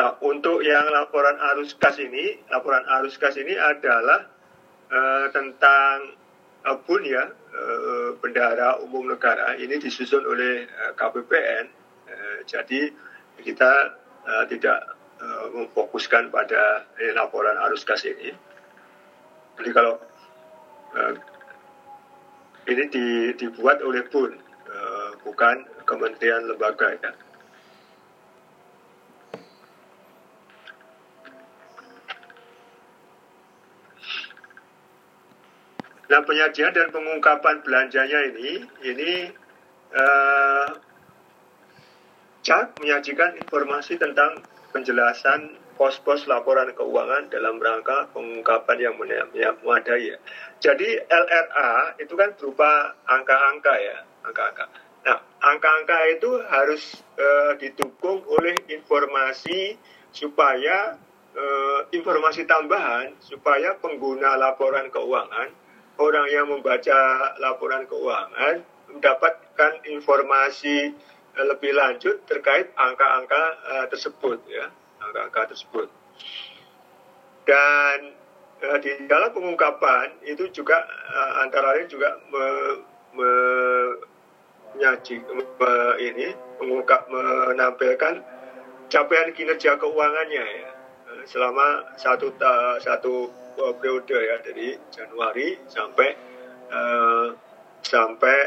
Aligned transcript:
Nah, 0.00 0.16
untuk 0.24 0.64
yang 0.64 0.88
laporan 0.88 1.36
arus 1.52 1.76
kas 1.76 2.00
ini, 2.00 2.40
laporan 2.48 2.88
arus 2.88 3.20
kas 3.20 3.36
ini 3.36 3.52
adalah 3.52 4.32
uh, 4.88 5.28
tentang 5.28 6.16
uh, 6.64 6.80
bun 6.88 7.04
ya, 7.04 7.28
uh, 7.28 8.16
bendahara 8.16 8.80
umum 8.80 9.12
negara. 9.12 9.60
Ini 9.60 9.76
disusun 9.76 10.24
oleh 10.24 10.64
uh, 10.72 10.96
KPPN. 10.96 11.68
Uh, 12.08 12.38
jadi 12.48 12.96
kita 13.44 13.72
uh, 14.24 14.44
tidak 14.48 14.88
uh, 15.20 15.52
memfokuskan 15.52 16.32
pada 16.32 16.88
eh, 16.96 17.12
laporan 17.12 17.60
arus 17.68 17.84
kas 17.84 18.00
ini. 18.08 18.32
Jadi 19.60 19.68
kalau 19.68 20.00
uh, 20.96 21.12
ini 22.72 22.88
di, 22.88 23.36
dibuat 23.36 23.84
oleh 23.84 24.00
bun, 24.08 24.32
uh, 24.64 25.12
bukan 25.28 25.68
kementerian 25.84 26.48
lembaga 26.48 26.88
ya. 27.04 27.12
Nah 36.20 36.28
penyajian 36.28 36.76
dan 36.76 36.92
pengungkapan 36.92 37.64
belanjanya 37.64 38.20
ini, 38.28 38.60
ini 38.84 39.32
uh, 39.96 40.68
CAK 42.44 42.76
menyajikan 42.76 43.40
informasi 43.40 43.96
tentang 43.96 44.44
penjelasan 44.68 45.56
pos-pos 45.80 46.28
laporan 46.28 46.76
keuangan 46.76 47.32
dalam 47.32 47.56
rangka 47.56 48.12
pengungkapan 48.12 48.76
yang 48.84 48.94
memadai 49.00 50.12
ya. 50.12 50.20
Jadi 50.60 51.00
LRA 51.08 51.96
itu 51.96 52.12
kan 52.12 52.36
berupa 52.36 53.00
angka-angka 53.08 53.74
ya, 53.80 54.04
angka-angka. 54.20 54.68
Nah, 55.08 55.24
angka-angka 55.40 56.20
itu 56.20 56.36
harus 56.52 57.00
uh, 57.16 57.56
didukung 57.56 58.28
oleh 58.28 58.60
informasi 58.68 59.80
supaya 60.12 61.00
uh, 61.32 61.80
informasi 61.96 62.44
tambahan 62.44 63.16
supaya 63.24 63.80
pengguna 63.80 64.36
laporan 64.36 64.92
keuangan 64.92 65.69
orang 66.00 66.26
yang 66.32 66.48
membaca 66.48 66.96
laporan 67.36 67.84
keuangan 67.84 68.64
mendapatkan 68.88 69.72
informasi 69.86 70.96
eh, 71.36 71.46
lebih 71.46 71.76
lanjut 71.76 72.24
terkait 72.26 72.72
angka-angka 72.74 73.42
uh, 73.70 73.86
tersebut 73.86 74.40
ya. 74.48 74.66
Angka-angka 75.00 75.54
tersebut. 75.54 75.88
Dan 77.44 78.16
uh, 78.64 78.78
di 78.80 79.06
dalam 79.06 79.30
pengungkapan 79.30 80.24
itu 80.24 80.48
juga 80.50 80.82
antara 81.44 81.76
lain 81.76 81.86
juga 81.86 82.18
me, 82.32 82.46
me, 83.14 83.30
me, 84.80 85.72
ini 86.00 86.32
mengungkap 86.60 87.08
menampilkan 87.08 88.24
capaian 88.90 89.30
kinerja 89.32 89.78
keuangannya 89.78 90.44
ya 90.44 90.79
selama 91.28 91.96
satu 91.96 92.32
satu 92.80 93.28
uh, 93.60 93.74
periode 93.76 94.16
ya. 94.16 94.36
Dari 94.40 94.76
Januari 94.92 95.58
sampai 95.68 96.08
uh, 96.72 97.26
sampai 97.84 98.38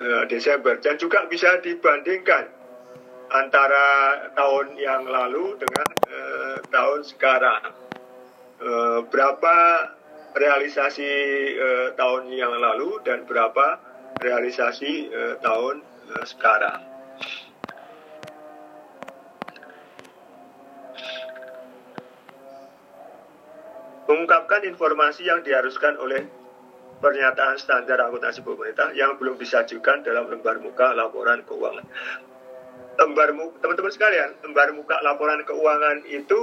uh, 0.00 0.24
Desember. 0.26 0.78
Dan 0.82 0.98
juga 0.98 1.26
bisa 1.30 1.58
dibandingkan 1.62 2.50
antara 3.30 3.86
tahun 4.34 4.74
yang 4.74 5.06
lalu 5.06 5.54
dengan 5.60 5.88
uh, 6.10 6.56
tahun 6.70 7.00
sekarang. 7.06 7.62
Uh, 8.60 9.00
berapa 9.08 9.56
realisasi 10.36 11.12
uh, 11.56 11.88
tahun 11.96 12.28
yang 12.30 12.52
lalu 12.60 13.00
dan 13.02 13.24
berapa 13.24 13.80
realisasi 14.20 15.08
uh, 15.10 15.34
tahun 15.40 15.80
uh, 16.12 16.24
sekarang. 16.28 16.89
Mengungkapkan 24.10 24.66
informasi 24.66 25.30
yang 25.30 25.46
diharuskan 25.46 25.94
oleh 26.02 26.26
pernyataan 26.98 27.54
standar 27.62 28.02
akuntansi 28.02 28.42
pemerintah 28.42 28.90
yang 28.90 29.14
belum 29.14 29.38
disajikan 29.38 30.02
dalam 30.02 30.26
lembar 30.26 30.58
muka 30.58 30.90
laporan 30.98 31.46
keuangan. 31.46 31.86
Lembar 32.98 33.30
muka, 33.32 33.54
teman-teman 33.62 33.92
sekalian, 33.94 34.30
lembar 34.42 34.74
muka 34.74 34.98
laporan 35.06 35.46
keuangan 35.46 36.02
itu 36.10 36.36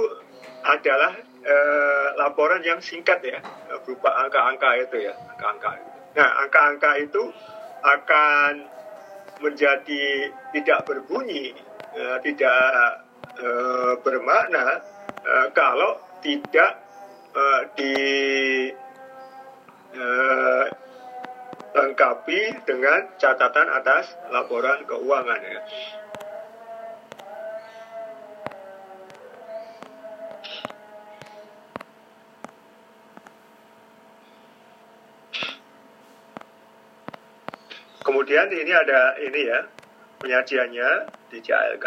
adalah 0.64 1.12
eh, 1.44 2.08
laporan 2.16 2.64
yang 2.64 2.80
singkat 2.80 3.20
ya, 3.20 3.38
berupa 3.84 4.16
angka-angka 4.16 4.88
itu 4.88 5.12
ya, 5.12 5.14
angka-angka. 5.36 5.70
Nah, 6.16 6.28
angka-angka 6.48 6.90
itu 7.04 7.22
akan 7.84 8.66
menjadi 9.44 10.34
tidak 10.56 10.88
berbunyi, 10.88 11.54
eh, 11.94 12.18
tidak 12.24 12.62
eh, 13.38 13.94
bermakna 14.02 14.82
eh, 15.22 15.46
kalau 15.54 16.00
tidak 16.18 16.87
uh, 17.38 17.60
dilengkapi 21.78 22.40
uh, 22.50 22.62
dengan 22.66 23.00
catatan 23.18 23.68
atas 23.70 24.10
laporan 24.34 24.82
keuangan 24.86 25.40
ya. 25.42 25.62
Kemudian 38.08 38.48
ini 38.48 38.72
ada 38.72 39.20
ini 39.20 39.40
ya 39.46 39.60
penyajiannya 40.24 40.90
di 41.28 41.38
CLK 41.44 41.86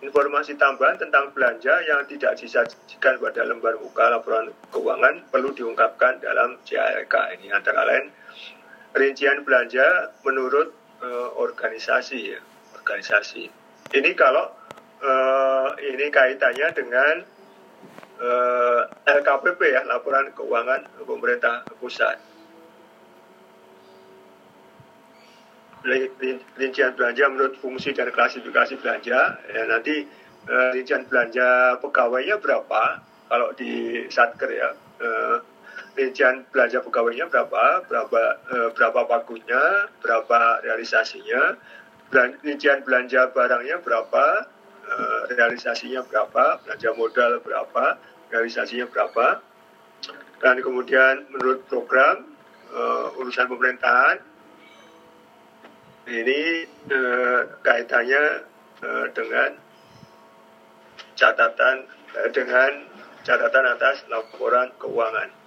Informasi 0.00 0.56
tambahan 0.56 0.96
tentang 0.96 1.28
belanja 1.36 1.76
yang 1.84 2.08
tidak 2.08 2.40
disajikan 2.40 3.20
pada 3.20 3.44
lembar 3.44 3.76
muka 3.76 4.08
laporan 4.08 4.48
keuangan 4.72 5.28
perlu 5.28 5.52
diungkapkan 5.52 6.24
dalam 6.24 6.56
CALK. 6.64 7.36
Ini 7.36 7.52
antara 7.52 7.84
lain 7.84 8.08
rincian 8.96 9.44
belanja 9.44 10.16
menurut 10.24 10.72
uh, 11.04 11.36
organisasi 11.36 12.32
ya, 12.32 12.40
organisasi. 12.80 13.44
Ini 13.92 14.10
kalau 14.16 14.48
uh, 15.04 15.68
ini 15.76 16.08
kaitannya 16.08 16.68
dengan 16.72 17.14
uh, 18.24 18.82
LKPP 19.04 19.60
ya, 19.68 19.84
laporan 19.84 20.32
keuangan 20.32 20.80
pemerintah 21.04 21.68
pusat. 21.76 22.29
Rincian 26.56 26.92
belanja 26.92 27.24
menurut 27.32 27.56
fungsi 27.60 27.96
dan 27.96 28.12
klasifikasi 28.12 28.76
belanja. 28.80 29.40
Ya, 29.48 29.62
nanti 29.64 30.04
uh, 30.48 30.70
rincian 30.76 31.08
belanja 31.08 31.80
pegawainya 31.80 32.36
berapa? 32.36 33.00
Kalau 33.30 33.54
di 33.56 34.04
Satker 34.10 34.50
ya, 34.50 34.70
uh, 35.00 35.36
rincian 35.96 36.44
belanja 36.52 36.84
pegawainya 36.84 37.32
berapa? 37.32 37.86
Berapa 37.88 38.20
uh, 38.52 38.68
berapa 38.76 39.00
pagunya? 39.08 39.88
Berapa 40.04 40.60
realisasinya? 40.64 41.56
rincian 42.42 42.82
belanja 42.82 43.30
barangnya 43.30 43.78
berapa? 43.86 44.42
Realisasinya 45.30 46.02
berapa? 46.02 46.58
Belanja 46.66 46.90
modal 46.98 47.38
berapa? 47.38 47.94
Realisasinya 48.34 48.90
berapa? 48.90 49.38
Dan 50.42 50.58
kemudian 50.58 51.30
menurut 51.30 51.62
program 51.70 52.26
urusan 53.14 53.46
pemerintahan 53.46 54.18
ini 56.10 56.66
eh, 56.90 57.40
kaitannya 57.62 58.22
eh, 58.82 59.06
dengan 59.14 59.50
catatan 61.14 61.76
eh, 62.18 62.28
dengan 62.34 62.70
catatan 63.22 63.64
atas 63.78 64.02
laporan 64.10 64.74
keuangan. 64.82 65.39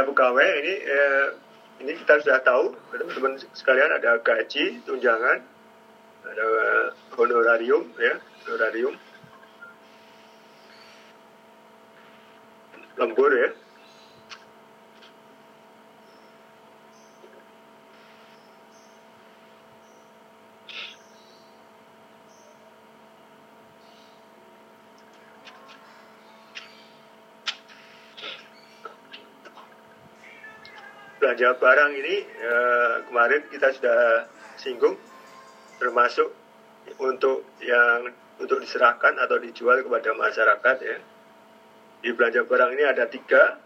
Belanja 0.00 0.16
pegawai 0.16 0.50
ini 0.64 0.74
eh, 0.88 1.26
ini 1.84 1.92
kita 2.00 2.24
sudah 2.24 2.40
tahu 2.40 2.72
teman-teman 2.92 3.36
sekalian 3.52 3.92
ada 4.00 4.16
gaji 4.24 4.80
tunjangan 4.88 5.44
ada 6.24 6.46
honorarium 7.16 7.84
ya 8.00 8.16
honorarium. 8.48 8.96
Lembur 12.96 13.32
ya 13.32 13.48
belanja 31.20 31.52
barang 31.60 31.92
ini 32.00 32.16
eh, 32.24 32.94
kemarin 33.04 33.44
kita 33.52 33.68
sudah 33.76 34.24
singgung 34.56 34.96
termasuk 35.76 36.32
untuk 36.96 37.44
yang 37.60 38.08
untuk 38.40 38.64
diserahkan 38.64 39.20
atau 39.20 39.36
dijual 39.36 39.84
kepada 39.84 40.16
masyarakat 40.16 40.76
ya. 40.80 40.96
Di 42.00 42.10
belanja 42.16 42.48
barang 42.48 42.72
ini 42.72 42.84
ada 42.88 43.04
tiga, 43.04 43.60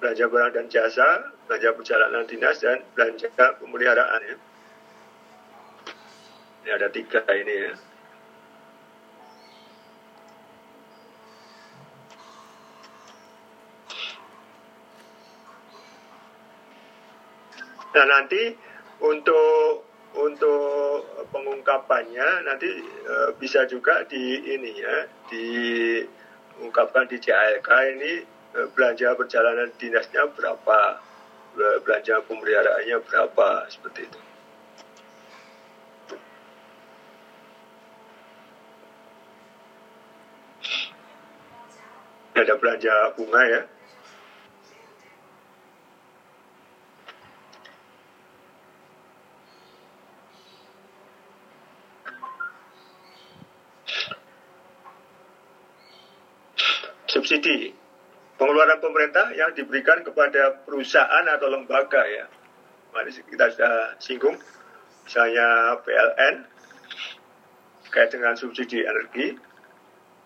belanja 0.00 0.24
barang 0.32 0.52
dan 0.56 0.66
jasa, 0.72 1.36
belanja 1.44 1.76
perjalanan 1.76 2.24
dinas 2.24 2.56
dan 2.64 2.80
belanja 2.96 3.28
pemeliharaan 3.60 4.20
ya. 4.24 4.36
Ini 6.64 6.70
ada 6.80 6.88
tiga 6.88 7.20
ini 7.28 7.54
ya. 7.68 7.72
Nah 17.90 18.04
nanti 18.06 18.54
untuk 19.02 19.82
untuk 20.14 21.06
pengungkapannya 21.30 22.46
nanti 22.46 22.70
e, 22.82 23.14
bisa 23.38 23.66
juga 23.66 24.02
di 24.06 24.42
ini 24.42 24.72
ya 24.78 24.96
diungkapkan 25.30 27.06
di 27.10 27.18
JLK 27.18 27.68
ini 27.98 28.12
e, 28.54 28.58
belanja 28.74 29.14
perjalanan 29.14 29.70
dinasnya 29.78 30.30
berapa 30.34 31.02
belanja 31.82 32.22
pemeliharaannya 32.30 32.98
berapa 33.10 33.66
seperti 33.66 34.06
itu. 34.06 34.20
Ada 42.38 42.54
belanja 42.56 42.94
bunga 43.18 43.42
ya. 43.50 43.62
subsidi 57.10 57.74
pemerintah 58.80 59.30
yang 59.36 59.52
diberikan 59.52 60.02
kepada 60.02 60.64
perusahaan 60.64 61.24
atau 61.28 61.48
lembaga 61.52 62.02
ya. 62.08 62.26
Mari 62.90 63.14
kita 63.14 63.54
sudah 63.54 63.94
singgung, 64.02 64.34
misalnya 65.06 65.78
PLN 65.86 66.42
terkait 67.86 68.10
dengan 68.10 68.34
subsidi 68.34 68.82
energi 68.82 69.38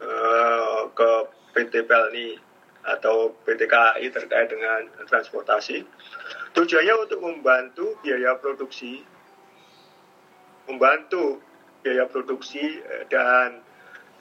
eh, 0.01 0.81
ke 0.97 1.11
PT 1.53 1.85
Pelni 1.85 2.41
atau 2.85 3.33
PT 3.45 3.65
KAI 3.69 4.13
terkait 4.13 4.49
dengan 4.53 4.85
transportasi. 5.09 5.85
Tujuannya 6.53 6.95
untuk 7.01 7.21
membantu 7.25 7.97
biaya 8.05 8.37
produksi, 8.37 9.01
membantu 10.69 11.41
biaya 11.85 12.09
produksi 12.09 12.81
eh, 12.81 13.05
dan 13.09 13.61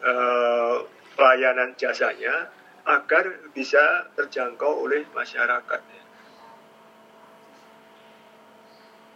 eh, 0.03 0.75
pelayanan 1.15 1.75
jasanya 1.77 2.51
agar 2.83 3.51
bisa 3.55 4.11
terjangkau 4.19 4.83
oleh 4.83 5.07
masyarakat. 5.15 5.81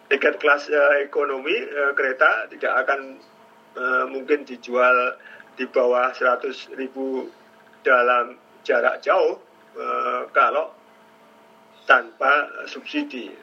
Tiket 0.08 0.36
kelas 0.40 0.72
uh, 0.72 1.04
ekonomi 1.04 1.52
uh, 1.52 1.92
kereta 1.92 2.48
tidak 2.48 2.88
akan 2.88 3.20
uh, 3.76 4.06
mungkin 4.08 4.48
dijual 4.48 5.20
di 5.60 5.68
bawah 5.68 6.16
100 6.16 6.80
ribu 6.80 7.28
dalam 7.84 8.40
jarak 8.64 9.04
jauh 9.04 9.36
uh, 9.76 10.24
kalau 10.32 10.72
tanpa 11.84 12.48
subsidi. 12.72 13.36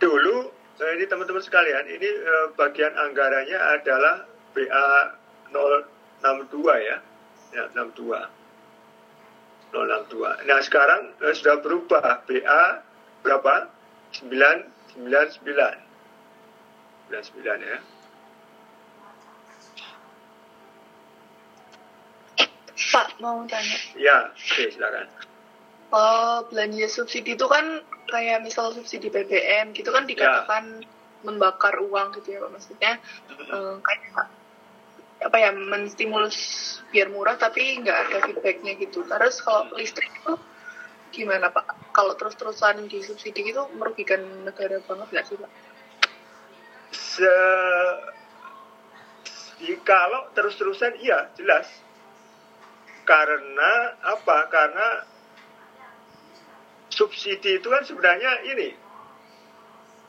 Dulu 0.00 0.61
Nah, 0.82 0.98
ini 0.98 1.06
teman-teman 1.06 1.38
sekalian, 1.38 1.86
ini 1.94 2.10
eh, 2.10 2.46
bagian 2.58 2.90
anggarannya 2.90 3.54
adalah 3.54 4.26
BA 4.50 5.14
062 5.54 6.58
ya. 6.82 6.98
Ya, 7.54 7.70
62. 7.70 8.18
062. 9.70 10.42
Nah, 10.42 10.58
sekarang 10.58 11.14
eh, 11.22 11.30
sudah 11.38 11.62
berubah 11.62 12.26
BA 12.26 12.82
berapa? 13.22 13.70
999. 14.26 14.98
99 17.14 17.62
ya. 17.62 17.78
Pak, 22.90 23.22
mau 23.22 23.46
tanya. 23.46 23.78
Ya, 23.94 24.34
oke, 24.34 24.66
silakan. 24.66 25.06
Oh, 25.92 26.48
belanja 26.48 26.88
subsidi 26.88 27.36
itu 27.36 27.44
kan 27.44 27.84
kayak 28.08 28.40
misal 28.40 28.72
subsidi 28.72 29.12
BBM 29.12 29.76
gitu 29.76 29.92
kan 29.92 30.08
dikatakan 30.08 30.80
ya. 30.80 30.88
membakar 31.20 31.76
uang 31.84 32.16
gitu 32.16 32.32
ya 32.32 32.38
Pak. 32.40 32.50
Maksudnya 32.56 32.92
um, 33.52 33.76
kayak 33.84 34.32
apa 35.22 35.36
ya 35.38 35.50
menstimulus 35.52 36.36
biar 36.90 37.12
murah 37.12 37.36
tapi 37.36 37.76
nggak 37.84 37.98
ada 38.08 38.16
feedbacknya 38.24 38.72
gitu. 38.80 39.04
Terus 39.04 39.44
kalau 39.44 39.68
listrik 39.76 40.08
itu 40.08 40.32
gimana 41.12 41.52
Pak? 41.52 41.92
Kalau 41.92 42.16
terus-terusan 42.16 42.88
disubsidi 42.88 43.52
itu 43.52 43.60
merugikan 43.76 44.48
negara 44.48 44.80
banget 44.88 45.08
nggak 45.12 45.26
sih 45.28 45.36
Pak? 45.36 45.50
Se 46.88 47.36
kalau 49.84 50.32
terus-terusan 50.32 50.96
iya 51.04 51.28
jelas. 51.36 51.68
Karena 53.04 54.00
apa? 54.00 54.48
Karena 54.48 55.11
subsidi 56.92 57.56
itu 57.56 57.68
kan 57.72 57.80
sebenarnya 57.80 58.44
ini 58.52 58.76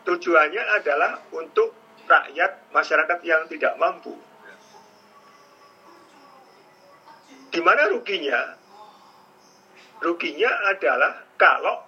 tujuannya 0.03 0.63
adalah 0.75 1.23
untuk 1.31 1.71
rakyat 2.03 2.67
masyarakat 2.75 3.19
yang 3.23 3.47
tidak 3.47 3.79
mampu. 3.79 4.11
Di 7.47 7.63
mana 7.63 7.87
ruginya? 7.87 8.59
Ruginya 10.03 10.51
adalah 10.67 11.23
kalau 11.39 11.79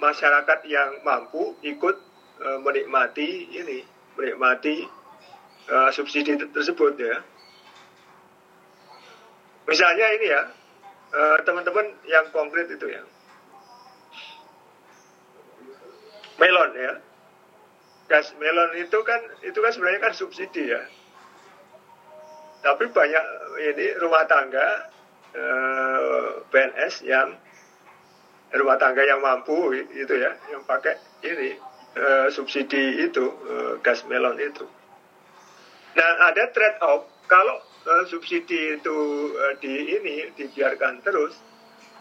masyarakat 0.00 0.64
yang 0.64 1.04
mampu 1.04 1.52
ikut 1.60 1.96
e, 2.40 2.46
menikmati 2.64 3.52
ini, 3.52 3.84
menikmati 4.16 4.88
e, 5.68 5.76
subsidi 5.92 6.40
tersebut 6.40 6.96
ya. 6.96 7.20
Misalnya 9.68 10.06
ini 10.16 10.26
ya, 10.32 10.42
e, 11.12 11.20
teman-teman 11.44 11.92
yang 12.08 12.24
konkret 12.32 12.72
itu 12.72 12.88
ya 12.88 13.04
melon 16.38 16.70
ya. 16.74 16.92
Gas 18.08 18.32
melon 18.40 18.72
itu 18.80 18.98
kan 19.04 19.20
itu 19.44 19.58
kan 19.58 19.70
sebenarnya 19.74 20.00
kan 20.00 20.14
subsidi 20.16 20.72
ya. 20.72 20.82
Tapi 22.64 22.90
banyak 22.90 23.24
ini 23.70 23.86
rumah 24.00 24.24
tangga 24.26 24.90
eh, 25.36 26.28
PNS 26.48 27.04
yang 27.06 27.36
rumah 28.56 28.80
tangga 28.80 29.04
yang 29.04 29.20
mampu 29.20 29.76
itu 29.76 30.14
ya 30.16 30.32
yang 30.48 30.64
pakai 30.64 30.96
ini 31.22 31.58
eh, 31.94 32.26
subsidi 32.32 33.04
itu 33.04 33.24
eh, 33.28 33.72
gas 33.84 34.02
melon 34.08 34.40
itu. 34.40 34.64
Nah 35.94 36.10
ada 36.32 36.48
trade 36.54 36.80
off 36.80 37.06
kalau 37.28 37.60
eh, 37.84 38.04
subsidi 38.08 38.80
itu 38.80 38.98
eh, 39.36 39.54
di 39.60 39.74
ini 40.00 40.14
dibiarkan 40.32 41.04
terus 41.04 41.36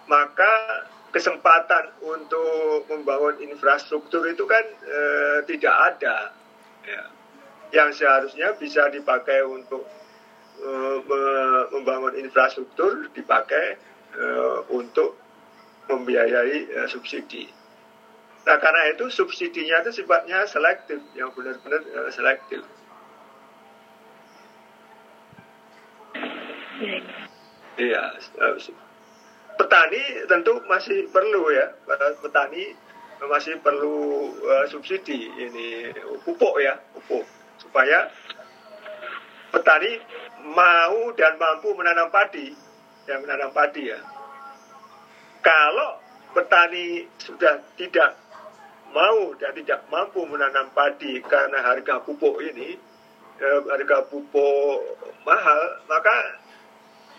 maka 0.07 0.87
kesempatan 1.11 1.95
untuk 2.03 2.83
membangun 2.91 3.39
infrastruktur 3.39 4.27
itu 4.27 4.43
kan 4.43 4.63
e, 4.83 4.99
tidak 5.47 5.75
ada 5.95 6.35
ya. 6.83 7.03
yang 7.71 7.89
seharusnya 7.95 8.55
bisa 8.59 8.91
dipakai 8.91 9.43
untuk 9.47 9.87
e, 10.59 10.69
me, 11.07 11.21
membangun 11.71 12.13
infrastruktur 12.19 13.07
dipakai 13.15 13.79
e, 14.15 14.25
untuk 14.75 15.15
membiayai 15.87 16.57
e, 16.67 16.79
subsidi. 16.91 17.47
Nah 18.47 18.59
karena 18.59 18.91
itu 18.91 19.07
subsidinya 19.11 19.83
itu 19.87 20.03
sifatnya 20.03 20.43
selektif, 20.47 20.99
yang 21.15 21.31
benar-benar 21.31 21.83
e, 21.83 21.99
selektif. 22.11 22.61
Iya, 27.77 28.17
petani 29.67 29.99
tentu 30.31 30.63
masih 30.63 31.11
perlu 31.11 31.51
ya. 31.51 31.67
Petani 32.23 32.71
masih 33.27 33.59
perlu 33.59 34.31
uh, 34.47 34.63
subsidi 34.71 35.27
ini 35.35 35.91
pupuk 36.23 36.55
ya 36.63 36.79
pupuk. 36.95 37.27
Supaya 37.59 38.07
petani 39.51 39.99
mau 40.55 41.11
dan 41.19 41.35
mampu 41.35 41.75
menanam 41.75 42.07
padi 42.07 42.55
ya 43.11 43.19
menanam 43.19 43.51
padi 43.51 43.91
ya. 43.91 43.99
Kalau 45.43 45.99
petani 46.31 47.03
sudah 47.19 47.59
tidak 47.75 48.15
mau 48.95 49.35
dan 49.35 49.51
tidak 49.51 49.83
mampu 49.91 50.23
menanam 50.23 50.71
padi 50.71 51.19
karena 51.27 51.59
harga 51.59 51.99
pupuk 52.07 52.39
ini 52.39 52.79
eh, 53.43 53.59
harga 53.67 54.07
pupuk 54.07 54.79
mahal 55.27 55.61
maka 55.91 56.17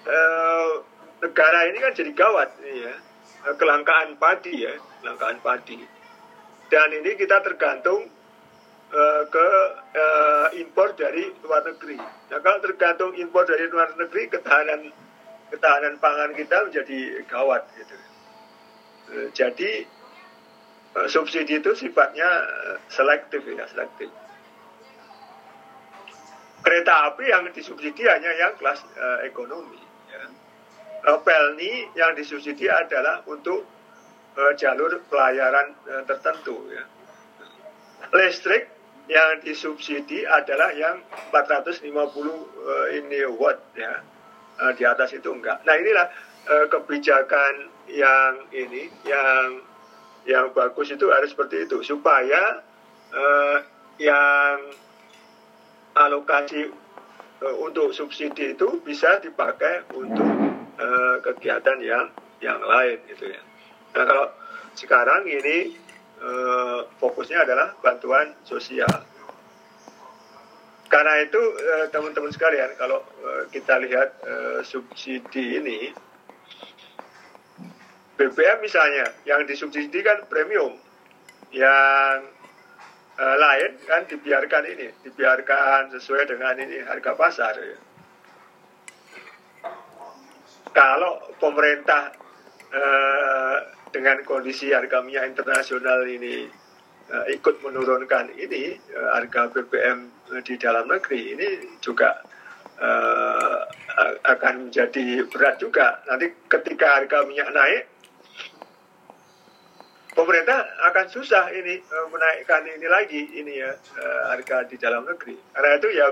eh, 0.08 0.72
negara 1.18 1.58
ini 1.70 1.78
kan 1.82 1.92
jadi 1.94 2.12
gawat 2.14 2.50
ya 2.62 2.94
kelangkaan 3.56 4.18
padi 4.18 4.66
ya, 4.66 4.74
kelangkaan 5.00 5.38
padi. 5.40 5.78
Dan 6.68 6.88
ini 6.92 7.16
kita 7.16 7.40
tergantung 7.40 8.04
uh, 8.92 9.22
ke 9.24 9.48
uh, 9.96 10.46
impor 10.58 10.92
dari 10.98 11.32
luar 11.40 11.64
negeri. 11.64 11.96
Nah 11.96 12.38
kalau 12.44 12.58
tergantung 12.60 13.16
impor 13.16 13.48
dari 13.48 13.64
luar 13.72 13.96
negeri, 13.96 14.28
ketahanan 14.28 14.92
ketahanan 15.48 15.96
pangan 15.96 16.36
kita 16.36 16.68
menjadi 16.68 17.24
gawat 17.24 17.64
gitu. 17.78 17.96
Uh, 19.08 19.26
jadi 19.32 19.88
uh, 20.98 21.08
subsidi 21.08 21.56
itu 21.56 21.72
sifatnya 21.72 22.28
selektif 22.92 23.40
ya, 23.48 23.64
selektif. 23.72 24.12
Kereta 26.58 27.08
api 27.08 27.24
yang 27.32 27.48
disubsidi 27.54 28.04
hanya 28.04 28.28
yang 28.36 28.52
kelas 28.60 28.84
uh, 28.98 29.24
ekonomi. 29.24 29.87
Pelni 31.02 31.88
yang 31.94 32.12
disubsidi 32.18 32.66
adalah 32.66 33.22
untuk 33.28 33.64
uh, 34.36 34.52
jalur 34.58 34.98
pelayaran 35.06 35.74
uh, 35.88 36.02
tertentu. 36.04 36.58
Ya. 36.70 36.84
Listrik 38.14 38.68
yang 39.08 39.40
disubsidi 39.40 40.26
adalah 40.28 40.74
yang 40.74 41.00
450 41.32 41.86
uh, 41.88 42.34
ini 42.92 43.24
watt 43.34 43.58
ya. 43.78 44.02
Di 44.74 44.82
atas 44.82 45.14
itu 45.14 45.30
enggak. 45.30 45.62
Nah 45.62 45.78
inilah 45.78 46.10
kebijakan 46.66 47.70
yang 47.86 48.42
ini 48.50 48.90
yang 49.06 49.62
yang 50.28 50.50
bagus 50.52 50.92
itu 50.92 51.08
harus 51.08 51.32
seperti 51.32 51.64
itu 51.64 51.80
supaya 51.80 52.60
uh, 53.14 53.58
yang 53.96 54.60
alokasi 55.96 56.68
uh, 57.40 57.56
untuk 57.64 57.96
subsidi 57.96 58.52
itu 58.52 58.82
bisa 58.84 59.22
dipakai 59.24 59.88
untuk 59.96 60.47
uh, 60.78 61.16
kegiatan 61.20 61.78
yang 61.82 62.06
yang 62.38 62.58
lain 62.62 62.98
gitu 63.10 63.34
ya. 63.34 63.42
Nah 63.98 64.04
kalau 64.06 64.26
sekarang 64.78 65.26
ini 65.26 65.74
uh, 66.22 66.86
fokusnya 67.02 67.44
adalah 67.44 67.74
bantuan 67.82 68.34
sosial. 68.46 68.88
Karena 70.88 71.20
itu 71.20 71.36
teman-teman 71.92 72.32
sekalian 72.32 72.72
kalau 72.80 73.04
kita 73.52 73.76
lihat 73.76 74.08
subsidi 74.64 75.60
ini 75.60 75.92
BBM 78.16 78.58
misalnya 78.64 79.06
yang 79.28 79.46
disubsidi 79.46 80.02
kan 80.02 80.26
premium 80.26 80.74
yang 81.54 82.26
uh, 83.14 83.36
lain 83.38 83.78
kan 83.86 84.04
dibiarkan 84.10 84.64
ini, 84.68 84.90
dibiarkan 85.06 85.94
sesuai 85.94 86.26
dengan 86.26 86.58
ini 86.58 86.82
harga 86.82 87.14
pasar. 87.14 87.54
Ya. 87.56 87.78
Kalau 90.78 91.18
pemerintah 91.42 92.14
uh, 92.70 93.56
dengan 93.90 94.22
kondisi 94.22 94.70
harga 94.70 95.02
minyak 95.02 95.34
internasional 95.34 96.06
ini 96.06 96.46
uh, 97.10 97.26
ikut 97.34 97.58
menurunkan 97.66 98.30
ini 98.38 98.78
uh, 98.94 99.10
harga 99.18 99.50
BBM 99.58 100.06
di 100.46 100.54
dalam 100.54 100.86
negeri 100.86 101.34
ini 101.34 101.48
juga 101.82 102.22
uh, 102.78 103.66
akan 104.22 104.70
menjadi 104.70 105.26
berat 105.26 105.58
juga. 105.58 105.98
Nanti 106.06 106.30
ketika 106.46 107.02
harga 107.02 107.26
minyak 107.26 107.50
naik 107.50 107.82
pemerintah 110.14 110.62
akan 110.94 111.10
susah 111.10 111.50
ini 111.58 111.82
uh, 111.90 112.06
menaikkan 112.06 112.62
ini 112.70 112.86
lagi 112.86 113.22
ini 113.34 113.66
ya 113.66 113.74
uh, 113.74 114.30
harga 114.30 114.62
di 114.70 114.78
dalam 114.78 115.10
negeri. 115.10 115.34
Karena 115.34 115.74
itu 115.74 115.88
ya 115.90 116.06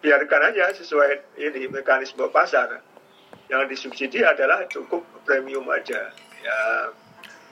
biarkan 0.00 0.56
aja 0.56 0.72
sesuai 0.72 1.36
ini 1.36 1.68
mekanisme 1.68 2.24
pasar. 2.32 2.89
Yang 3.50 3.62
disubsidi 3.74 4.22
adalah 4.22 4.62
cukup 4.70 5.02
premium 5.26 5.66
aja. 5.66 6.14
Ya, 6.40 6.58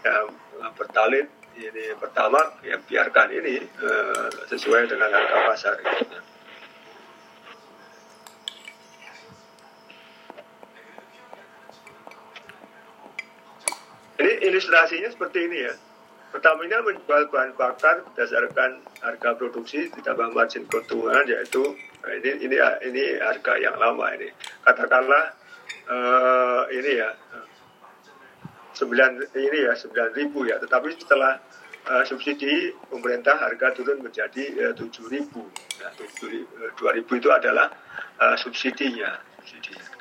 yang 0.06 0.30
pertalit 0.78 1.26
ini 1.58 1.90
pertama 1.98 2.38
ya 2.62 2.78
biarkan 2.78 3.34
ini 3.34 3.66
uh, 3.82 4.30
sesuai 4.46 4.86
dengan 4.86 5.10
harga 5.10 5.36
pasar. 5.50 5.74
Gitu. 5.82 6.18
Ini 14.18 14.32
ilustrasinya 14.50 15.10
seperti 15.10 15.38
ini 15.50 15.58
ya. 15.66 15.74
Pertamina 16.28 16.84
menjual 16.84 17.32
bahan 17.32 17.56
bakar 17.56 18.04
berdasarkan 18.12 18.84
harga 19.00 19.30
produksi 19.34 19.88
ditambah 19.96 20.36
margin 20.36 20.68
keuntungan 20.68 21.24
yaitu 21.24 21.64
nah 22.04 22.12
ini 22.12 22.30
ini 22.44 22.56
ini 22.86 23.02
harga 23.18 23.58
yang 23.58 23.74
lama 23.80 24.12
ini. 24.14 24.28
Katakanlah 24.62 25.37
uh, 25.88 26.62
ini 26.70 26.92
ya 27.00 27.10
sembilan 28.76 29.10
ini 29.34 29.58
ya 29.64 29.72
sembilan 29.74 30.10
ribu 30.14 30.46
ya. 30.46 30.60
Tetapi 30.60 30.88
setelah 31.00 31.40
uh, 31.88 32.04
subsidi 32.06 32.72
pemerintah 32.92 33.36
harga 33.40 33.74
turun 33.74 34.04
menjadi 34.04 34.72
tujuh 34.76 35.08
ribu. 35.10 35.48
Nah, 35.82 35.92
dua 36.76 36.90
ribu 36.94 37.18
itu 37.18 37.28
adalah 37.32 37.72
uh, 38.20 38.36
subsidinya. 38.36 39.18
subsidinya. 39.42 39.98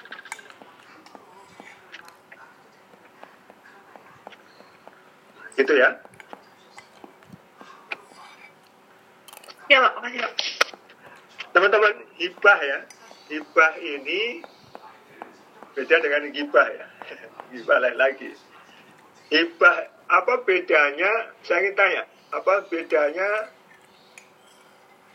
Itu 5.58 5.74
ya. 5.74 5.90
Ya 9.68 9.84
Pak, 9.84 9.94
makasih 10.00 10.20
Pak. 10.24 10.34
Teman-teman, 11.52 11.94
hibah 12.22 12.60
ya. 12.62 12.80
Hibah 13.28 13.74
ini 13.82 14.46
beda 15.78 15.96
dengan 16.02 16.34
gibah 16.34 16.68
ya. 16.74 16.88
Gibah 17.54 17.78
lain 17.78 17.98
lagi. 18.02 18.34
Hibah, 19.30 19.78
apa 20.10 20.34
bedanya, 20.42 21.38
saya 21.46 21.62
ingin 21.62 21.76
tanya, 21.78 22.04
apa 22.34 22.66
bedanya 22.66 23.54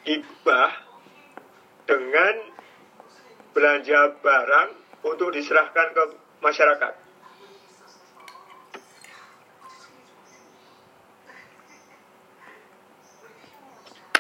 hibah 0.07 0.73
dengan 1.91 2.35
belanja 3.53 4.17
barang 4.23 4.71
untuk 5.03 5.35
diserahkan 5.35 5.93
ke 5.93 6.03
masyarakat? 6.41 7.03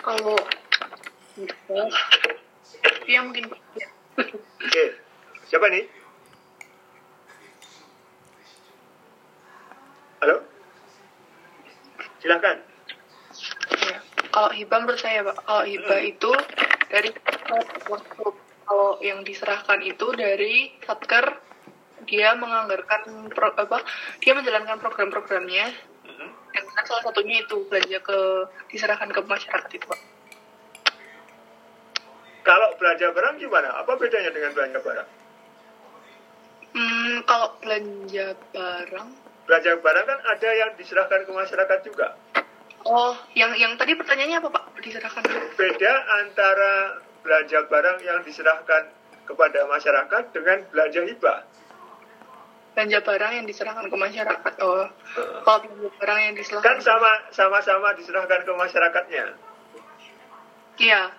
kalau 0.02 0.34
dia 3.06 3.20
mungkin 3.22 3.46
Oke, 4.62 4.84
siapa 5.48 5.66
nih? 5.72 6.01
Silahkan. 12.32 12.56
Ya. 13.84 13.98
Kalau 14.32 14.50
hibah 14.56 14.78
menurut 14.80 15.00
saya, 15.00 15.20
Pak, 15.20 15.36
kalau 15.44 15.64
hibah 15.68 16.00
hmm. 16.00 16.12
itu 16.16 16.32
dari 16.88 17.10
kalau 18.64 18.96
yang 19.04 19.20
diserahkan 19.20 19.80
itu 19.84 20.06
dari 20.16 20.72
satker 20.80 21.36
dia 22.08 22.32
menganggarkan 22.32 23.28
pro, 23.28 23.52
apa 23.52 23.84
dia 24.24 24.32
menjalankan 24.32 24.80
program-programnya. 24.80 25.68
Yang 26.52 26.66
kan 26.72 26.84
salah 26.84 27.02
satunya 27.08 27.44
itu 27.44 27.64
belanja 27.68 27.98
ke 28.04 28.18
diserahkan 28.72 29.08
ke 29.08 29.20
masyarakat 29.24 29.70
itu 29.72 29.84
pak. 29.84 30.00
Kalau 32.42 32.68
belanja 32.76 33.12
barang 33.12 33.36
gimana? 33.40 33.68
Apa 33.80 33.96
bedanya 33.96 34.32
dengan 34.32 34.52
belanja 34.52 34.78
barang? 34.80 35.08
Hmm, 36.72 37.16
kalau 37.24 37.48
belanja 37.60 38.26
barang? 38.52 39.08
Belanja 39.48 39.72
barang 39.80 40.04
kan 40.08 40.18
ada 40.28 40.48
yang 40.52 40.70
diserahkan 40.76 41.24
ke 41.24 41.32
masyarakat 41.32 41.78
juga 41.84 42.16
oh 42.86 43.14
yang 43.36 43.52
yang 43.58 43.74
tadi 43.78 43.94
pertanyaannya 43.94 44.38
apa 44.42 44.48
pak 44.50 44.64
diserahkan 44.82 45.22
beda 45.54 45.92
antara 46.24 46.72
belanja 47.22 47.58
barang 47.70 47.98
yang 48.02 48.18
diserahkan 48.26 48.90
kepada 49.22 49.64
masyarakat 49.70 50.22
dengan 50.34 50.58
belanja 50.70 51.00
hibah 51.06 51.38
belanja 52.72 52.98
barang 53.04 53.32
yang 53.36 53.44
diserahkan 53.44 53.84
ke 53.84 53.96
masyarakat. 54.00 54.52
Oh, 54.64 54.88
kalau 55.44 55.58
belanja 55.60 55.88
barang 56.00 56.20
yang 56.24 56.34
diserahkan 56.40 56.64
kan 56.64 56.76
sama 56.80 57.12
sama-sama 57.28 57.92
diserahkan 58.00 58.48
ke 58.48 58.52
masyarakatnya. 58.56 59.24
Iya, 60.80 61.12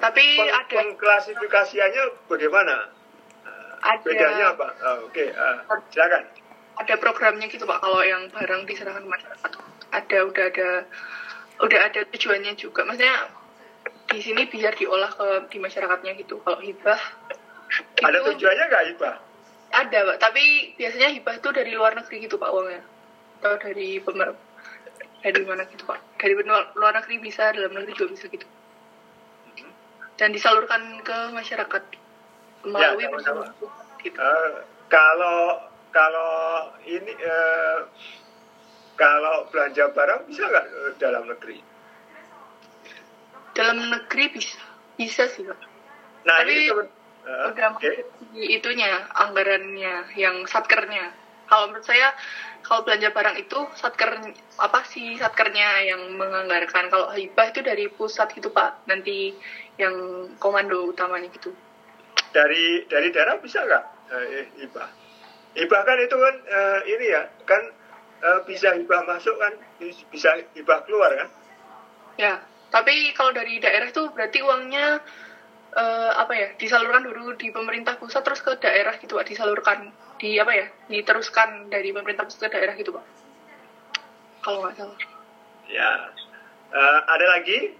tapi 0.00 0.24
Peng, 0.40 0.48
ada 0.48 0.74
pengklasifikasiannya 0.80 2.04
bagaimana? 2.24 2.88
Ada. 3.84 4.00
Bedanya 4.00 4.56
apa? 4.56 4.68
Oh, 4.80 5.12
Oke, 5.12 5.28
okay. 5.28 5.36
uh, 5.36 5.60
silakan. 5.92 6.24
Ada 6.80 6.94
programnya 6.98 7.46
gitu 7.46 7.64
pak. 7.68 7.78
Kalau 7.82 8.00
yang 8.02 8.30
barang 8.34 8.66
diserahkan 8.66 9.06
masyarakat, 9.06 9.50
ada 9.94 10.18
udah 10.26 10.44
ada 10.50 10.68
udah 11.62 11.80
ada 11.86 12.00
tujuannya 12.10 12.58
juga. 12.58 12.82
Maksudnya 12.82 13.30
di 14.10 14.18
sini 14.18 14.46
biar 14.50 14.74
diolah 14.74 15.10
ke 15.14 15.54
di 15.54 15.58
masyarakatnya 15.62 16.18
gitu. 16.18 16.42
Kalau 16.42 16.58
hibah, 16.58 17.00
ada 18.02 18.18
tujuannya 18.26 18.64
nggak 18.68 18.84
hibah? 18.94 19.14
ada 19.74 19.98
pak 20.14 20.16
tapi 20.22 20.74
biasanya 20.78 21.10
hibah 21.10 21.34
itu 21.34 21.48
dari 21.50 21.72
luar 21.74 21.98
negeri 21.98 22.24
gitu 22.24 22.38
pak 22.38 22.50
uangnya 22.54 22.82
atau 23.42 23.58
dari 23.58 23.98
pemer 23.98 24.38
dari 25.20 25.44
mana 25.44 25.66
gitu 25.66 25.82
pak 25.84 25.98
dari 26.22 26.38
luar 26.78 26.92
negeri 26.94 27.18
bisa 27.18 27.50
dalam 27.50 27.74
negeri 27.74 27.92
juga 27.98 28.14
bisa 28.14 28.26
gitu 28.30 28.46
dan 30.14 30.30
disalurkan 30.30 31.02
ke 31.02 31.16
masyarakat 31.34 31.82
melalui 32.64 33.02
ya, 33.02 33.10
gitu. 33.98 34.14
uh, 34.14 34.62
kalau 34.86 35.58
kalau 35.94 36.74
ini 36.82 37.12
eh, 37.14 37.78
kalau 38.98 39.46
belanja 39.54 39.94
barang 39.94 40.26
bisa 40.26 40.42
nggak 40.50 40.66
eh, 40.66 40.92
dalam 40.98 41.24
negeri? 41.30 41.58
Dalam 43.54 43.78
negeri 43.86 44.24
bisa, 44.34 44.58
bisa 44.98 45.30
sih 45.30 45.46
pak. 45.46 45.58
Nah 46.26 46.36
Tapi 46.42 46.54
udah 47.24 47.70
oke. 47.78 47.90
di 48.34 48.58
itunya 48.58 49.06
anggarannya 49.14 50.18
yang 50.18 50.42
satkernya 50.50 51.14
kalau 51.48 51.70
menurut 51.70 51.86
saya 51.86 52.12
kalau 52.64 52.82
belanja 52.84 53.12
barang 53.12 53.36
itu 53.36 53.58
satker 53.76 54.10
apa 54.60 54.80
sih 54.88 55.16
satkernya 55.20 55.84
yang 55.84 56.16
menganggarkan 56.16 56.88
kalau 56.88 57.12
hibah 57.12 57.52
itu 57.52 57.60
dari 57.60 57.88
pusat 57.92 58.32
gitu 58.32 58.48
pak 58.52 58.84
nanti 58.88 59.36
yang 59.76 59.94
komando 60.40 60.88
utamanya 60.88 61.28
gitu 61.32 61.52
dari 62.32 62.88
dari 62.88 63.08
daerah 63.12 63.38
bisa 63.38 63.62
nggak 63.62 63.84
eh, 64.10 64.46
hibah? 64.64 65.03
Hibah 65.54 65.82
kan 65.86 65.98
itu 66.02 66.16
kan 66.18 66.34
eh, 66.50 66.80
ini 66.90 67.06
ya 67.14 67.22
kan 67.46 67.62
eh, 68.22 68.40
bisa 68.46 68.74
hibah 68.74 69.06
masuk 69.06 69.38
kan 69.38 69.54
bisa 70.10 70.34
hibah 70.54 70.82
keluar 70.86 71.10
kan? 71.14 71.28
ya 72.14 72.38
tapi 72.70 73.10
kalau 73.14 73.30
dari 73.34 73.58
daerah 73.58 73.90
itu 73.90 74.06
berarti 74.10 74.42
uangnya 74.42 74.98
eh, 75.74 76.10
apa 76.14 76.32
ya 76.34 76.48
disalurkan 76.58 77.06
dulu 77.06 77.34
di 77.38 77.50
pemerintah 77.50 77.98
pusat 77.98 78.22
terus 78.26 78.42
ke 78.42 78.54
daerah 78.58 78.94
gitu 78.98 79.18
pak 79.18 79.26
disalurkan 79.30 79.90
di 80.18 80.38
apa 80.38 80.52
ya 80.54 80.66
diteruskan 80.90 81.70
dari 81.70 81.90
pemerintah 81.90 82.26
pusat 82.26 82.50
ke 82.50 82.54
daerah 82.54 82.74
gitu 82.78 82.94
pak 82.94 83.04
kalau 84.42 84.62
nggak 84.66 84.74
salah 84.78 84.98
Ya 85.70 86.10
Eh, 86.74 87.00
ada 87.06 87.26
lagi 87.38 87.70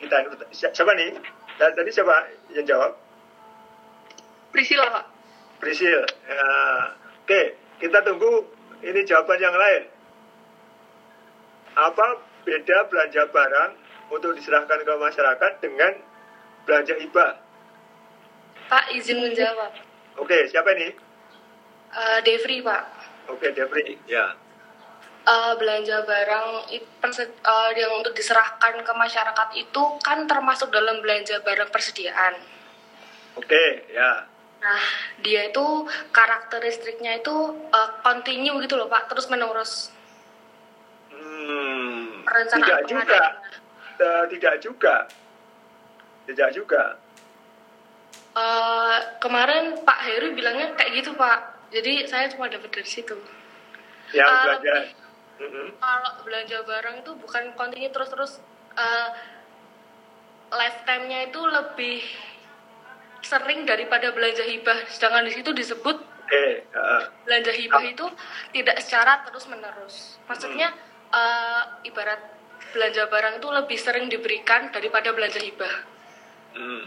kita 0.00 0.16
si- 0.56 0.72
siapa 0.72 0.96
nih? 0.96 1.12
Ta- 1.60 1.68
Tadi 1.76 1.92
siapa 1.92 2.32
yang 2.56 2.64
jawab? 2.64 2.96
Priscilla 4.48 4.88
pak 4.88 5.04
Prisil. 5.60 6.02
Ya. 6.28 6.48
Oke, 7.24 7.56
kita 7.80 8.04
tunggu 8.04 8.44
ini 8.84 9.00
jawaban 9.08 9.40
yang 9.40 9.56
lain. 9.56 9.82
Apa 11.74 12.20
beda 12.44 12.86
belanja 12.92 13.22
barang 13.32 13.70
untuk 14.12 14.36
diserahkan 14.36 14.84
ke 14.84 14.94
masyarakat 14.94 15.52
dengan 15.64 15.92
belanja 16.68 16.94
hibah? 17.00 17.32
Pak 18.68 18.84
izin 18.92 19.24
menjawab. 19.24 19.72
Oke, 20.20 20.46
siapa 20.48 20.72
ini? 20.76 20.94
Eh, 21.94 22.18
Devri 22.22 22.60
Pak. 22.60 22.82
Oke, 23.32 23.50
Devri. 23.56 23.98
Ya. 24.04 24.36
Eh, 25.24 25.52
belanja 25.56 26.04
barang 26.04 26.68
eh, 26.68 26.84
yang 27.80 27.92
untuk 27.96 28.12
diserahkan 28.12 28.84
ke 28.84 28.92
masyarakat 28.92 29.48
itu 29.56 29.82
kan 30.04 30.28
termasuk 30.28 30.68
dalam 30.68 31.00
belanja 31.00 31.40
barang 31.40 31.72
persediaan. 31.72 32.36
Oke, 33.40 33.88
ya. 33.88 34.33
Nah, 34.64 34.80
dia 35.20 35.52
itu 35.52 35.64
karakteristiknya 36.08 37.20
itu 37.20 37.34
eh, 37.68 37.90
continue 38.00 38.56
gitu 38.64 38.74
loh 38.74 38.88
Pak, 38.88 39.12
terus 39.12 39.28
menerus. 39.28 39.92
Hmm, 41.12 42.24
Perencanaan 42.24 42.64
tidak 42.64 42.80
juga. 42.88 43.20
Eh, 43.94 44.24
tidak 44.32 44.54
juga. 44.58 44.94
Tidak 46.24 46.50
juga. 46.50 46.82
Eh, 48.34 48.98
kemarin 49.20 49.84
Pak 49.84 49.98
Heru 50.02 50.32
bilangnya 50.32 50.72
kayak 50.74 50.92
gitu 50.96 51.12
Pak. 51.12 51.68
Jadi 51.68 52.08
saya 52.08 52.32
cuma 52.32 52.48
dapat 52.48 52.72
dari 52.72 52.88
situ. 52.88 53.14
Yang 54.10 54.26
Eh, 54.26 54.40
belanja. 54.40 54.74
lebih- 54.80 55.02
Mm-mm. 55.34 55.66
kalau 55.76 56.22
belanja 56.22 56.62
barang 56.62 56.96
itu 57.02 57.10
bukan 57.18 57.44
continue 57.52 57.90
terus-terus 57.90 58.38
eh, 58.74 59.08
lifetime-nya 60.48 61.28
itu 61.28 61.40
lebih 61.42 61.98
sering 63.24 63.64
daripada 63.64 64.12
belanja 64.12 64.44
hibah. 64.44 64.84
Sedangkan 64.86 65.24
di 65.24 65.32
situ 65.32 65.50
disebut 65.50 65.96
Oke, 65.96 66.44
heeh. 66.68 67.02
belanja 67.24 67.52
hibah 67.52 67.84
itu 67.84 68.06
tidak 68.52 68.76
secara 68.84 69.24
terus-menerus. 69.24 70.20
Maksudnya 70.28 70.72
eh, 71.10 71.62
ibarat 71.88 72.20
belanja 72.72 73.08
barang 73.08 73.34
itu 73.40 73.48
lebih 73.48 73.78
sering 73.80 74.06
diberikan 74.12 74.68
daripada 74.70 75.10
belanja 75.10 75.40
hibah. 75.40 75.74
Hmm. 76.54 76.84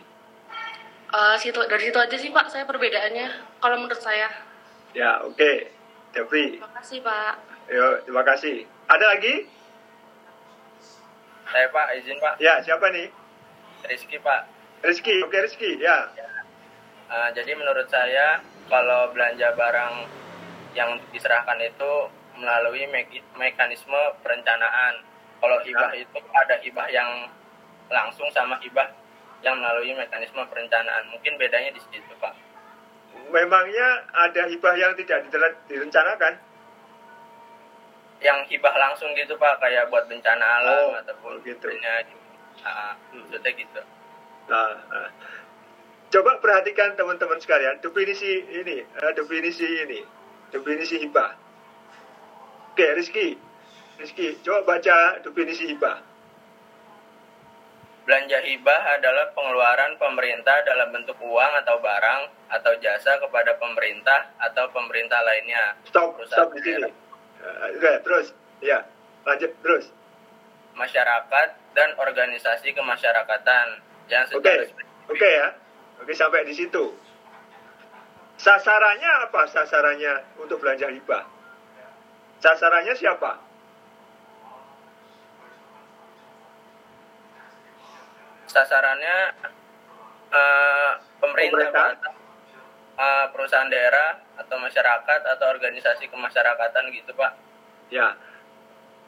Eh, 1.07 1.35
situ 1.41 1.59
dari 1.65 1.89
situ 1.89 1.97
aja 1.97 2.17
sih 2.19 2.29
Pak 2.29 2.53
saya 2.53 2.63
perbedaannya 2.69 3.59
kalau 3.59 3.81
menurut 3.81 3.99
saya. 3.99 4.29
Ya, 4.93 5.21
oke. 5.25 5.73
Devri, 6.15 6.57
Terima 6.57 6.71
kasih 6.71 6.97
Pak. 7.03 7.33
Yo, 7.67 7.87
terima 8.07 8.23
kasih. 8.23 8.63
Ada 8.87 9.05
lagi? 9.11 9.43
Saya 11.51 11.67
Pak, 11.69 11.87
izin 11.99 12.17
Pak. 12.17 12.35
Ya, 12.39 12.63
siapa 12.63 12.89
nih? 12.89 13.11
Rizky 13.85 14.17
Pak. 14.19 14.56
Rizky, 14.81 15.23
oke 15.23 15.37
Rizky, 15.37 15.81
ya. 15.81 16.07
Eh, 17.07 17.29
jadi 17.33 17.55
menurut 17.55 17.87
saya 17.87 18.39
kalau 18.67 19.09
belanja 19.11 19.55
barang 19.55 19.93
yang 20.75 20.99
diserahkan 21.09 21.57
itu 21.59 21.91
melalui 22.37 22.85
me- 22.85 23.23
mekanisme 23.35 23.97
perencanaan. 24.21 25.01
Kalau 25.37 25.57
hibah 25.63 25.93
itu 25.93 26.17
ada 26.33 26.55
hibah 26.59 26.87
yang 26.89 27.29
langsung 27.87 28.27
sama 28.29 28.59
hibah 28.59 28.89
yang 29.41 29.57
melalui 29.57 29.93
mekanisme 29.93 30.41
perencanaan. 30.45 31.07
Mungkin 31.09 31.37
bedanya 31.37 31.71
di 31.71 31.81
situ 31.81 32.13
Pak. 32.19 32.33
Memangnya 33.31 33.87
ada 34.13 34.45
hibah 34.45 34.75
yang 34.75 34.93
tidak 34.93 35.25
dire- 35.29 35.57
direncanakan? 35.67 36.37
Yang 38.17 38.39
hibah 38.49 38.75
langsung 38.75 39.13
gitu 39.13 39.37
Pak, 39.37 39.61
kayak 39.61 39.89
buat 39.89 40.09
bencana 40.09 40.45
alam 40.61 40.89
Oh, 40.89 40.97
ataupun 40.97 41.41
gitu. 41.41 41.69
lainnya 41.69 42.01
gitu. 42.05 42.25
Ah, 42.65 42.97
Hmm. 43.13 43.21
maksudnya 43.23 43.51
gitu. 43.53 43.81
Nah, 44.47 44.79
nah. 44.87 45.11
coba 46.07 46.39
perhatikan 46.39 46.95
teman-teman 46.95 47.35
sekalian, 47.43 47.83
definisi 47.83 48.47
ini, 48.47 48.79
eh, 48.79 49.13
definisi 49.13 49.67
ini, 49.67 49.99
definisi 50.55 51.03
hibah. 51.03 51.35
Oke, 52.71 52.87
Rizky, 52.95 53.35
Rizky, 53.99 54.39
coba 54.45 54.77
baca 54.77 55.19
definisi 55.19 55.67
hibah. 55.67 55.99
Belanja 58.07 58.39
hibah 58.39 58.81
adalah 58.95 59.35
pengeluaran 59.35 59.99
pemerintah 59.99 60.63
dalam 60.63 60.95
bentuk 60.95 61.19
uang 61.19 61.53
atau 61.59 61.75
barang 61.83 62.21
atau 62.55 62.71
jasa 62.79 63.19
kepada 63.19 63.59
pemerintah 63.59 64.31
atau 64.39 64.71
pemerintah 64.71 65.19
lainnya. 65.27 65.75
Stop, 65.83 66.15
Perusahaan 66.15 66.47
stop 66.47 66.55
di 66.55 66.61
sini. 66.63 66.87
Eh, 67.43 67.75
Oke, 67.75 67.93
terus, 68.07 68.31
ya, 68.63 68.79
lanjut 69.27 69.51
terus. 69.59 69.91
Masyarakat 70.79 71.47
dan 71.75 71.89
organisasi 71.99 72.71
kemasyarakatan 72.71 73.83
yang 74.07 74.25
Oke, 74.33 74.39
secara 74.39 74.63
oke 75.11 75.29
ya. 75.29 75.47
Oke 76.03 76.13
sampai 76.15 76.47
di 76.47 76.53
situ. 76.55 76.95
Sasarannya 78.37 79.11
apa? 79.27 79.41
Sasarannya 79.49 80.13
untuk 80.39 80.61
belanja 80.61 80.87
hibah. 80.93 81.25
Sasarannya 82.37 82.93
siapa? 82.93 83.47
sasarannya 88.47 89.17
eh, 90.31 90.91
pemerintah, 91.21 91.69
Pemerintah. 91.69 92.13
Eh, 92.97 93.25
perusahaan 93.29 93.69
daerah 93.69 94.17
atau 94.41 94.57
masyarakat 94.57 95.21
atau 95.21 95.45
organisasi 95.53 96.09
kemasyarakatan 96.09 96.89
gitu 96.97 97.13
Pak. 97.13 97.37
Ya. 97.93 98.17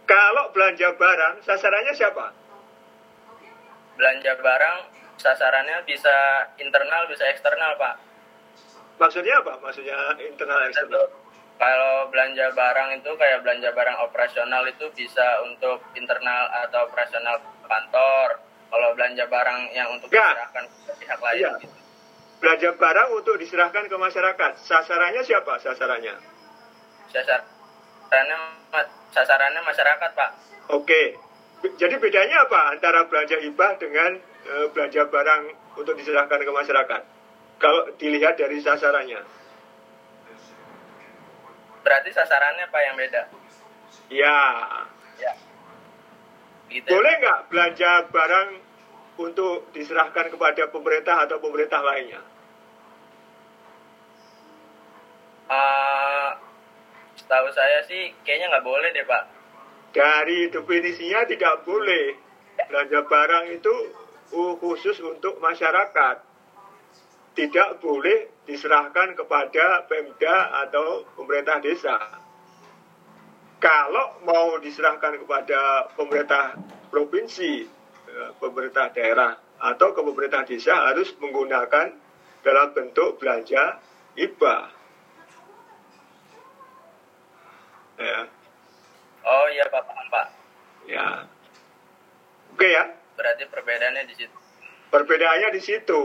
Kalau 0.06 0.54
belanja 0.54 0.94
barang, 0.94 1.42
sasarannya 1.42 1.94
siapa? 1.98 2.30
Belanja 4.00 4.32
barang 4.40 4.78
sasarannya 5.20 5.84
bisa 5.84 6.48
internal 6.56 7.04
bisa 7.12 7.28
eksternal 7.28 7.76
Pak. 7.76 8.00
Maksudnya 8.96 9.44
apa? 9.44 9.60
Maksudnya 9.60 10.16
internal 10.24 10.64
eksternal. 10.72 11.12
Kalau 11.60 12.08
belanja 12.08 12.56
barang 12.56 12.96
itu 12.96 13.12
kayak 13.20 13.44
belanja 13.44 13.76
barang 13.76 13.98
operasional 14.08 14.64
itu 14.64 14.88
bisa 14.96 15.44
untuk 15.44 15.84
internal 15.92 16.48
atau 16.64 16.88
operasional 16.88 17.36
kantor. 17.68 18.40
Kalau 18.72 18.96
belanja 18.96 19.28
barang 19.28 19.60
yang 19.76 19.92
untuk 19.92 20.08
Ya. 20.08 20.24
diserahkan 20.32 20.64
ke 20.88 20.92
pihak 21.04 21.20
lain 21.20 21.36
Iya. 21.44 21.52
gitu. 21.60 21.76
Belanja 22.40 22.70
barang 22.80 23.10
untuk 23.12 23.36
diserahkan 23.36 23.84
ke 23.92 23.98
masyarakat. 24.00 24.52
Sasarannya 24.64 25.20
siapa? 25.28 25.60
Sasarannya. 25.60 26.16
Sasarannya 27.12 28.38
sasarannya 29.12 29.62
masyarakat 29.68 30.10
Pak. 30.16 30.30
Oke. 30.72 31.20
Jadi 31.60 31.96
bedanya 32.00 32.48
apa 32.48 32.72
antara 32.72 33.04
belanja 33.12 33.36
hibah 33.44 33.76
dengan 33.76 34.16
eh, 34.48 34.68
belanja 34.72 35.12
barang 35.12 35.44
untuk 35.76 35.96
diserahkan 36.00 36.40
ke 36.40 36.52
masyarakat? 36.52 37.02
Kalau 37.60 37.92
dilihat 38.00 38.40
dari 38.40 38.64
sasarannya. 38.64 39.20
Berarti 41.84 42.10
sasarannya 42.16 42.66
Pak 42.72 42.82
yang 42.84 42.96
beda. 42.96 43.24
Ya, 44.10 44.40
Ya. 45.20 45.34
Gitu. 46.72 46.88
Boleh 46.88 47.14
nggak 47.20 47.40
belanja 47.52 48.08
barang 48.08 48.50
untuk 49.20 49.68
diserahkan 49.76 50.32
kepada 50.32 50.72
pemerintah 50.72 51.28
atau 51.28 51.44
pemerintah 51.44 51.84
lainnya? 51.84 52.24
Eh, 55.50 56.30
setahu 57.20 57.50
saya 57.52 57.84
sih 57.84 58.14
kayaknya 58.24 58.54
nggak 58.54 58.68
boleh 58.70 58.90
deh 58.96 59.04
Pak. 59.04 59.39
Dari 59.90 60.54
definisinya 60.54 61.26
tidak 61.26 61.66
boleh. 61.66 62.14
Belanja 62.60 63.08
barang 63.08 63.46
itu 63.56 63.74
uh, 64.36 64.54
khusus 64.60 65.00
untuk 65.02 65.40
masyarakat. 65.42 66.30
tidak 67.40 67.80
boleh 67.80 68.44
diserahkan 68.44 69.16
kepada 69.16 69.88
Pemda 69.88 70.68
atau 70.68 71.08
pemerintah 71.16 71.64
desa. 71.64 71.96
Kalau 73.64 74.20
mau 74.28 74.60
diserahkan 74.60 75.20
kepada 75.24 75.88
pemerintah 75.96 76.60
provinsi, 76.92 77.64
eh, 78.12 78.32
pemerintah 78.44 78.92
daerah 78.92 79.40
atau 79.56 79.92
ke 79.96 80.02
pemerintah 80.04 80.44
desa 80.44 80.92
harus 80.92 81.16
menggunakan 81.20 81.96
dalam 82.44 82.68
bentuk 82.76 83.20
belanja 83.20 83.80
hibah. 84.16 84.72
Ya. 88.00 88.20
Oh 89.30 89.46
iya 89.54 89.70
Pak, 89.70 89.86
paham 89.86 90.08
Pak. 90.10 90.28
Ya. 90.90 91.30
Oke 92.58 92.66
ya. 92.66 92.90
Berarti 93.14 93.46
perbedaannya 93.46 94.04
di 94.10 94.16
situ. 94.18 94.38
Perbedaannya 94.90 95.50
di 95.54 95.62
situ. 95.62 96.02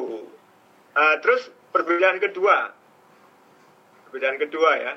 Uh, 0.93 1.17
terus 1.25 1.49
perbedaan 1.73 2.21
kedua. 2.21 2.69
Perbedaan 4.07 4.37
kedua 4.37 4.71
ya. 4.77 4.93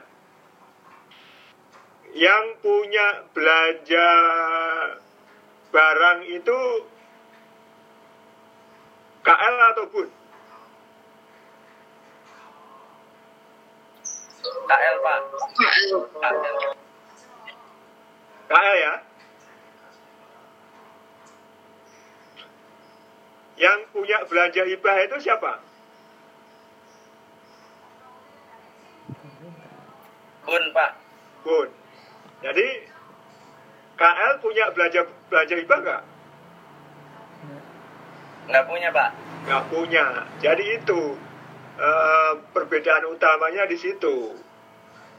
Yang 2.11 2.45
punya 2.59 3.07
belanja 3.31 4.09
barang 5.71 6.19
itu 6.27 6.59
KL 9.23 9.55
atau 9.71 9.85
BUN? 9.91 10.07
KL 14.67 14.95
Pak. 14.99 15.19
KL. 15.55 15.95
KL 16.11 16.86
ya. 18.55 18.93
Yang 23.57 23.79
punya 23.89 24.17
belanja 24.29 24.61
hibah 24.63 24.95
itu 25.01 25.17
siapa? 25.25 25.59
Bun, 30.47 30.63
Pak. 30.71 30.91
Bun. 31.43 31.69
Jadi 32.45 32.67
KL 33.97 34.33
punya 34.39 34.65
belanja 34.71 35.01
belanja 35.27 35.55
hibah 35.57 35.79
nggak? 35.81 36.01
Nggak 38.47 38.65
punya, 38.69 38.89
Pak. 38.93 39.09
Nggak 39.49 39.63
punya. 39.73 40.05
Jadi 40.39 40.65
itu 40.77 41.17
uh, 41.81 42.33
perbedaan 42.53 43.09
utamanya 43.09 43.65
di 43.65 43.75
situ. 43.75 44.46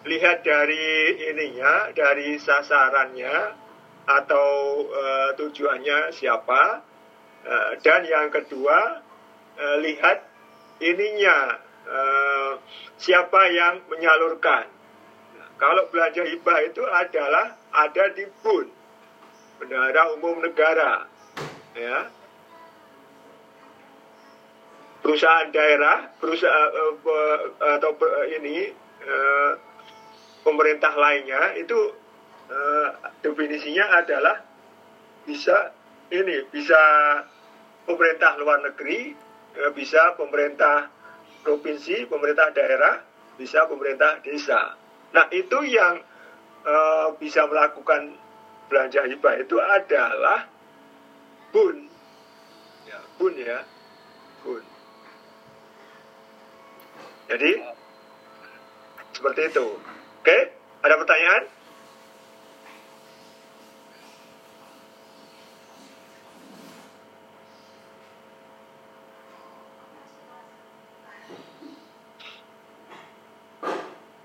Lihat 0.09 0.41
dari 0.41 1.21
ininya, 1.29 1.93
dari 1.93 2.41
sasarannya 2.41 3.37
atau 4.09 4.49
uh, 4.89 5.31
tujuannya 5.37 6.17
siapa, 6.17 6.81
uh, 7.45 7.73
dan 7.85 8.09
yang 8.09 8.33
kedua 8.33 9.05
uh, 9.61 9.77
lihat 9.85 10.25
ininya 10.81 11.61
uh, 11.85 12.53
siapa 12.97 13.53
yang 13.53 13.85
menyalurkan. 13.93 14.65
Kalau 15.61 15.93
belanja 15.93 16.25
hibah 16.25 16.59
itu 16.65 16.81
adalah 16.89 17.61
ada 17.75 18.05
di 18.17 18.25
BUN, 18.41 18.67
Bendahara 19.61 20.17
Umum 20.17 20.41
Negara, 20.41 21.05
ya 21.77 22.09
perusahaan 25.05 25.49
daerah, 25.53 26.17
perusahaan 26.17 26.97
atau 27.61 27.91
ini 28.39 28.71
pemerintah 30.49 30.97
lainnya 30.97 31.53
itu 31.61 31.77
uh, 32.49 32.89
definisinya 33.21 34.01
adalah 34.01 34.41
bisa 35.29 35.77
ini 36.09 36.49
bisa 36.49 36.81
pemerintah 37.85 38.41
luar 38.41 38.65
negeri, 38.65 39.13
uh, 39.61 39.73
bisa 39.77 40.17
pemerintah 40.17 40.89
provinsi, 41.45 42.09
pemerintah 42.09 42.49
daerah, 42.57 43.05
bisa 43.37 43.69
pemerintah 43.69 44.25
desa. 44.25 44.73
Nah 45.13 45.29
itu 45.29 45.69
yang 45.69 46.01
uh, 46.65 47.13
bisa 47.21 47.45
melakukan 47.45 48.17
belanja 48.73 49.05
hibah 49.05 49.35
itu 49.41 49.57
adalah 49.61 50.49
bun, 51.53 51.89
ya, 52.89 53.01
bun 53.21 53.33
ya, 53.37 53.61
bun. 54.45 54.65
Jadi 57.29 57.53
seperti 59.13 59.43
itu. 59.53 59.98
Oke, 60.19 60.39
ada 60.83 60.95
pertanyaan? 60.99 61.43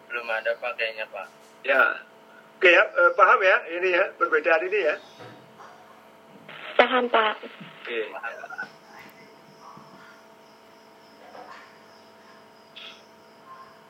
Belum 0.09 0.27
ada 0.29 0.51
Pak 0.57 0.71
kayaknya 0.77 1.05
Pak. 1.13 1.27
Ya. 1.65 1.81
Oke 2.57 2.71
ya, 2.71 2.83
eh, 2.85 3.11
paham 3.19 3.39
ya 3.43 3.57
ini 3.75 3.89
ya 3.91 4.05
perbedaan 4.15 4.63
ini 4.65 4.79
ya. 4.87 4.95
Paham 6.79 7.05
Pak. 7.11 7.35
Oke. 7.83 7.99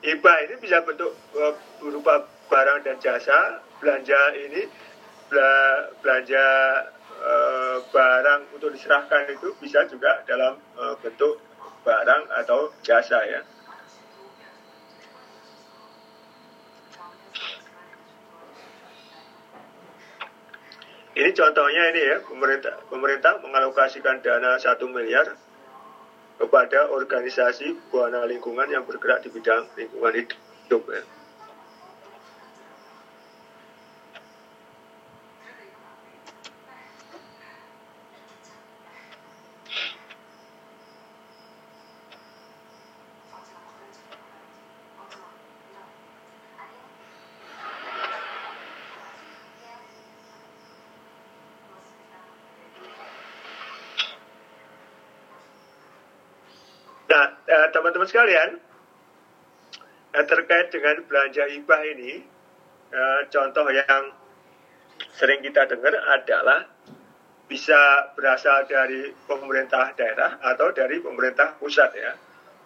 Hibah 0.04 0.38
ini 0.44 0.60
bisa 0.60 0.84
bentuk 0.84 1.16
uh, 1.40 1.56
berupa 1.80 2.28
barang 2.52 2.84
dan 2.84 3.00
jasa, 3.00 3.64
belanja 3.80 4.36
ini 4.36 4.68
belanja 6.04 6.46
uh, 7.24 7.78
barang 7.88 8.52
untuk 8.52 8.76
diserahkan 8.76 9.32
itu 9.32 9.56
bisa 9.64 9.88
juga 9.88 10.20
dalam 10.28 10.60
uh, 10.76 11.00
bentuk 11.00 11.40
barang 11.88 12.24
atau 12.36 12.76
jasa 12.84 13.16
ya. 13.24 13.42
Ini 21.14 21.30
contohnya 21.32 21.84
ini 21.96 22.02
ya, 22.12 22.18
pemerintah 22.28 22.76
pemerintah 22.92 23.40
mengalokasikan 23.40 24.20
dana 24.20 24.60
satu 24.60 24.92
miliar 24.92 25.32
kepada 26.38 26.90
organisasi 26.90 27.78
buana 27.94 28.26
lingkungan 28.26 28.70
yang 28.70 28.84
bergerak 28.84 29.22
di 29.22 29.30
bidang 29.30 29.70
lingkungan 29.78 30.14
hidup 30.14 30.84
ya. 30.90 31.04
Nah, 57.14 57.30
eh, 57.46 57.70
teman-teman 58.04 58.12
sekalian, 58.12 58.50
eh, 60.12 60.26
terkait 60.28 60.68
dengan 60.76 60.96
belanja 61.08 61.44
hibah 61.48 61.82
ini, 61.88 62.20
eh, 62.92 63.22
contoh 63.32 63.68
yang 63.72 64.12
sering 65.16 65.40
kita 65.40 65.64
dengar 65.72 65.96
adalah 66.12 66.68
bisa 67.48 68.12
berasal 68.16 68.68
dari 68.68 69.12
pemerintah 69.28 69.96
daerah 69.96 70.40
atau 70.42 70.72
dari 70.76 71.00
pemerintah 71.00 71.56
pusat 71.60 71.92
ya. 71.96 72.12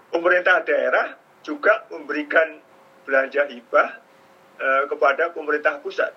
Pemerintah 0.09 0.63
daerah 0.63 1.13
juga 1.45 1.85
memberikan 1.93 2.57
belanja 3.05 3.45
hibah 3.45 3.89
eh, 4.57 4.83
kepada 4.89 5.29
pemerintah 5.37 5.77
pusat. 5.85 6.09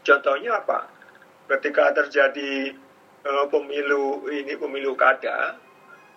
Contohnya 0.00 0.64
apa? 0.64 0.88
Ketika 1.46 1.92
terjadi 1.94 2.72
pemilu 3.52 4.26
ini 4.30 4.54
pemilu 4.54 4.94
kada, 4.98 5.58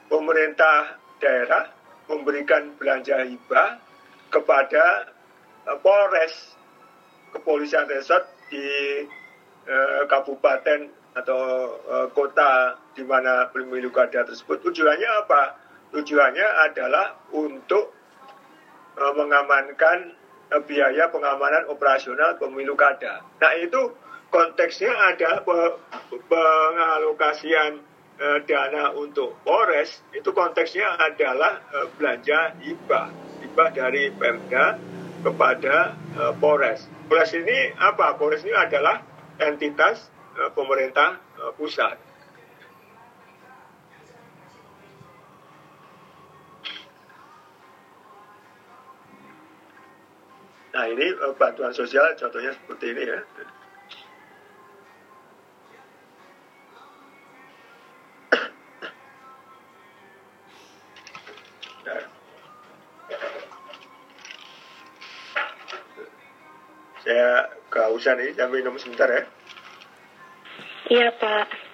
pemerintah 0.10 0.98
daerah 1.20 1.70
memberikan 2.10 2.74
belanja 2.80 3.22
hibah 3.28 3.78
kepada 4.34 5.14
uh, 5.70 5.78
Polres 5.80 6.58
kepolisian 7.36 7.86
resort 7.86 8.26
di 8.50 8.66
uh, 9.70 10.04
kabupaten 10.10 10.90
atau 11.14 11.42
uh, 11.86 12.08
kota 12.16 12.80
di 12.98 13.06
mana 13.06 13.52
pemilu 13.54 13.94
kada 13.94 14.26
tersebut. 14.26 14.64
Tujuannya 14.66 15.10
apa? 15.26 15.44
Tujuannya 15.90 16.48
adalah 16.70 17.18
untuk 17.34 17.98
mengamankan 19.00 20.12
biaya 20.68 21.08
pengamanan 21.08 21.66
operasional 21.72 22.36
pemilu 22.36 22.76
kada. 22.76 23.26
Nah 23.42 23.54
itu 23.58 23.96
konteksnya 24.30 24.92
ada 24.92 25.42
pengalokasian 26.30 27.82
Eh, 28.20 28.44
dana 28.44 28.92
untuk 29.00 29.40
Polres 29.48 30.04
itu 30.12 30.36
konteksnya 30.36 30.92
adalah 31.00 31.64
eh, 31.72 31.88
belanja 31.96 32.52
hibah 32.60 33.08
hibah 33.40 33.72
dari 33.72 34.12
Pemda 34.12 34.76
kepada 35.24 35.96
eh, 35.96 36.34
Polres. 36.36 36.84
Polres 37.08 37.32
ini 37.32 37.72
apa? 37.80 38.20
Polres 38.20 38.44
ini 38.44 38.52
adalah 38.52 39.00
entitas 39.40 40.12
pemerintah 40.52 41.16
pusat. 41.56 41.96
Nah 50.76 50.86
ini 50.92 51.08
bantuan 51.40 51.72
sosial 51.72 52.20
contohnya 52.20 52.52
seperti 52.52 52.86
ini 52.92 53.04
ya. 53.08 53.20
Kehausan 68.00 68.16
nih, 68.24 68.32
saya 68.32 68.48
minum 68.48 68.80
sebentar 68.80 69.12
ya. 69.12 69.24
Iya, 70.88 71.08
Pak. 71.20 71.69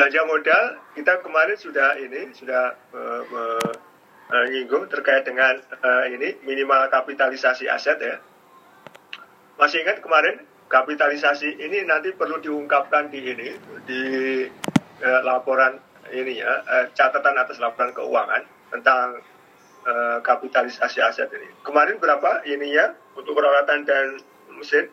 Belanja 0.00 0.24
modal 0.24 0.64
kita 0.96 1.20
kemarin 1.20 1.60
sudah 1.60 1.92
ini 2.00 2.32
sudah 2.32 2.72
uh, 2.96 3.20
uh, 4.32 4.88
terkait 4.88 5.28
dengan 5.28 5.60
uh, 5.60 6.08
ini 6.08 6.40
minimal 6.40 6.88
kapitalisasi 6.88 7.68
aset 7.68 8.00
ya. 8.00 8.16
Masih 9.60 9.84
ingat 9.84 10.00
kemarin 10.00 10.40
kapitalisasi 10.72 11.52
ini 11.60 11.84
nanti 11.84 12.16
perlu 12.16 12.40
diungkapkan 12.40 13.12
di 13.12 13.20
ini 13.28 13.48
di 13.84 14.02
uh, 15.04 15.20
laporan 15.20 15.76
ini 16.16 16.40
ya 16.40 16.48
uh, 16.48 16.88
catatan 16.96 17.36
atas 17.36 17.60
laporan 17.60 17.92
keuangan 17.92 18.48
tentang 18.72 19.20
uh, 19.84 20.24
kapitalisasi 20.24 21.04
aset 21.04 21.28
ini. 21.28 21.60
Kemarin 21.60 22.00
berapa 22.00 22.40
ininya 22.48 22.96
untuk 23.20 23.36
peralatan 23.36 23.84
dan 23.84 24.16
mesin? 24.56 24.88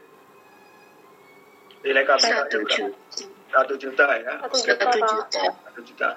Nilai 1.88 2.04
kapital 2.04 2.44
Satu 2.44 2.60
berapa? 2.68 3.37
Juta. 3.48 3.58
Satu 3.64 3.74
juta 3.80 4.06
ya. 4.20 4.34
Satu 4.44 4.58
juta, 4.60 4.84
Satu 4.84 5.00
juta. 5.00 5.44
Satu 5.64 5.82
juta. 5.84 6.08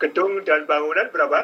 Gedung 0.00 0.32
dan 0.42 0.66
bangunan 0.66 1.06
berapa? 1.14 1.40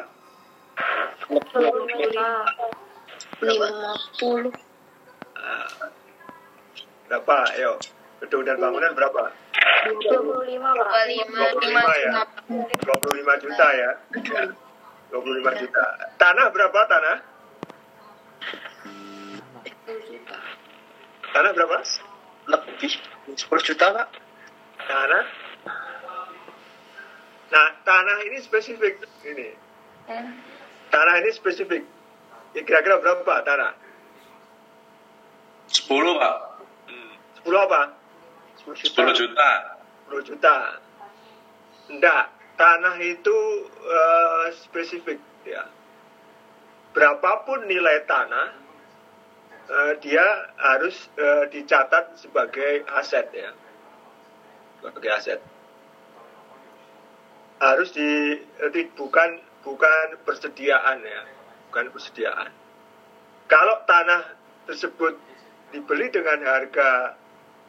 Lima 3.41 3.93
puluh. 4.19 4.53
Ah. 5.37 5.67
berapa? 7.07 7.37
Ayo. 7.55 7.79
Gedung 8.19 8.43
dan 8.43 8.57
bangunan 8.59 8.91
berapa? 8.91 9.31
25, 9.87 10.59
Pak. 10.59 11.03
Lima. 11.07 11.41
25 11.55 12.03
ya. 12.03 12.11
25 12.83 13.43
juta 13.45 13.67
ya. 13.71 13.91
ya. 14.11 14.43
25 15.15 15.61
juta. 15.63 15.85
Tanah 16.19 16.47
berapa 16.51 16.79
tanah? 16.91 17.17
Tanah 21.31 21.51
berapa? 21.55 21.77
lebih 22.47 22.91
10 23.35 23.67
juta 23.67 23.85
pak 23.91 24.07
Tanah. 24.87 25.25
Nah, 27.47 27.67
tanah 27.83 28.17
ini 28.27 28.39
spesifik 28.39 29.03
ini. 29.27 29.51
Tanah 30.87 31.15
ini 31.23 31.31
spesifik. 31.35 31.83
Ya, 32.55 32.63
Kira-kira 32.63 33.03
berapa 33.03 33.43
tanah? 33.43 33.75
10 35.67 35.91
pak 36.15 36.35
10 37.43 37.59
apa? 37.59 37.81
10 38.63 38.75
juta 38.75 38.99
10 39.03 39.19
juta 39.19 39.51
10 40.07 40.27
juta. 40.31 40.55
Enggak, 41.91 42.31
tanah 42.55 42.95
itu 43.03 43.37
eh, 43.67 44.45
spesifik 44.55 45.19
ya. 45.43 45.67
Berapapun 46.95 47.67
nilai 47.67 48.07
tanah, 48.07 48.47
eh, 49.67 49.93
dia 49.99 50.27
harus 50.55 50.95
eh, 51.19 51.51
dicatat 51.51 52.15
sebagai 52.19 52.87
aset 52.95 53.27
ya. 53.35 53.51
Sebagai 54.79 55.11
aset. 55.11 55.39
Harus 57.57 57.89
di, 57.89 58.37
eh, 58.37 58.87
bukan 58.93 59.41
bukan 59.65 60.07
persediaan 60.23 61.01
ya, 61.01 61.21
bukan 61.69 61.89
persediaan. 61.89 62.53
Kalau 63.49 63.81
tanah 63.89 64.37
tersebut 64.67 65.17
dibeli 65.71 66.07
dengan 66.11 66.39
harga 66.43 67.15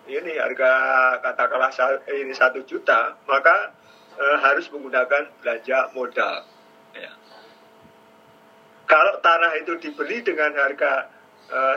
ini 0.09 0.39
harga 0.39 0.73
katakanlah 1.21 1.71
ini 2.11 2.33
satu 2.33 2.63
juta 2.65 3.19
maka 3.27 3.75
eh, 4.17 4.37
harus 4.41 4.71
menggunakan 4.71 5.31
belanja 5.43 5.93
modal 5.93 6.47
ya. 6.95 7.13
kalau 8.87 9.19
tanah 9.21 9.53
itu 9.61 9.77
dibeli 9.79 10.23
dengan 10.23 10.55
harga 10.55 11.11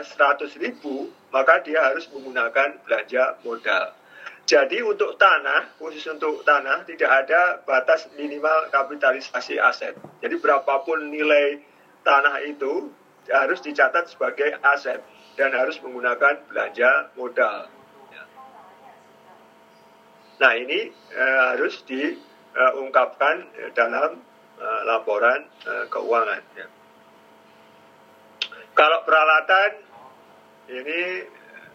seratus 0.04 0.60
ribu 0.60 1.08
maka 1.32 1.64
dia 1.64 1.80
harus 1.80 2.04
menggunakan 2.12 2.76
belanja 2.84 3.40
modal 3.40 3.96
jadi 4.42 4.82
untuk 4.82 5.16
tanah 5.16 5.78
khusus 5.78 6.02
untuk 6.10 6.42
tanah 6.42 6.82
tidak 6.84 7.10
ada 7.26 7.62
batas 7.62 8.10
minimal 8.18 8.68
kapitalisasi 8.74 9.58
aset 9.58 9.94
jadi 10.18 10.36
berapapun 10.42 11.10
nilai 11.10 11.62
tanah 12.02 12.42
itu 12.46 12.90
harus 13.30 13.62
dicatat 13.62 14.10
sebagai 14.10 14.58
aset 14.62 14.98
dan 15.38 15.54
harus 15.54 15.78
menggunakan 15.80 16.42
belanja 16.50 17.14
modal 17.14 17.70
Nah 20.42 20.58
ini 20.58 20.90
eh, 20.90 21.40
harus 21.54 21.86
diungkapkan 21.86 23.36
eh, 23.62 23.70
dalam 23.70 24.18
eh, 24.58 24.82
laporan 24.90 25.46
eh, 25.62 25.86
keuangan. 25.86 26.42
ya. 26.58 26.66
Kalau 28.74 28.98
peralatan 29.06 29.70
ini 30.66 31.02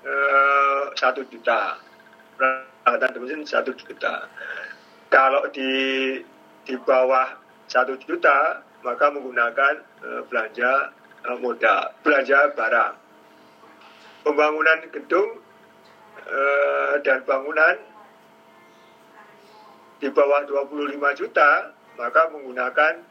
eh, 0.03 0.83
satu 0.99 1.23
juta, 1.31 1.79
peralatan 2.37 3.09
dan 3.11 3.19
mesin 3.19 3.41
satu 3.43 3.73
juta. 3.75 4.29
Kalau 5.09 5.49
di 5.51 5.71
di 6.63 6.75
bawah 6.85 7.35
satu 7.67 7.97
juta 7.99 8.63
maka 8.85 9.11
menggunakan 9.11 9.73
eh, 10.05 10.21
belanja 10.29 10.93
eh, 11.27 11.37
modal, 11.41 11.91
belanja 12.05 12.55
barang. 12.55 12.93
Pembangunan 14.23 14.79
gedung 14.91 15.43
eh, 16.23 16.93
dan 17.03 17.25
bangunan 17.27 17.75
di 19.97 20.07
bawah 20.13 20.45
25 20.45 21.19
juta 21.19 21.73
maka 21.97 22.29
menggunakan 22.29 23.01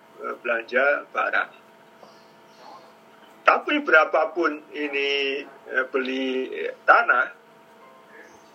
belanja 0.41 1.05
barang. 1.11 1.51
Tapi 3.43 3.75
berapapun 3.83 4.63
ini 4.75 5.43
beli 5.91 6.51
tanah 6.83 7.36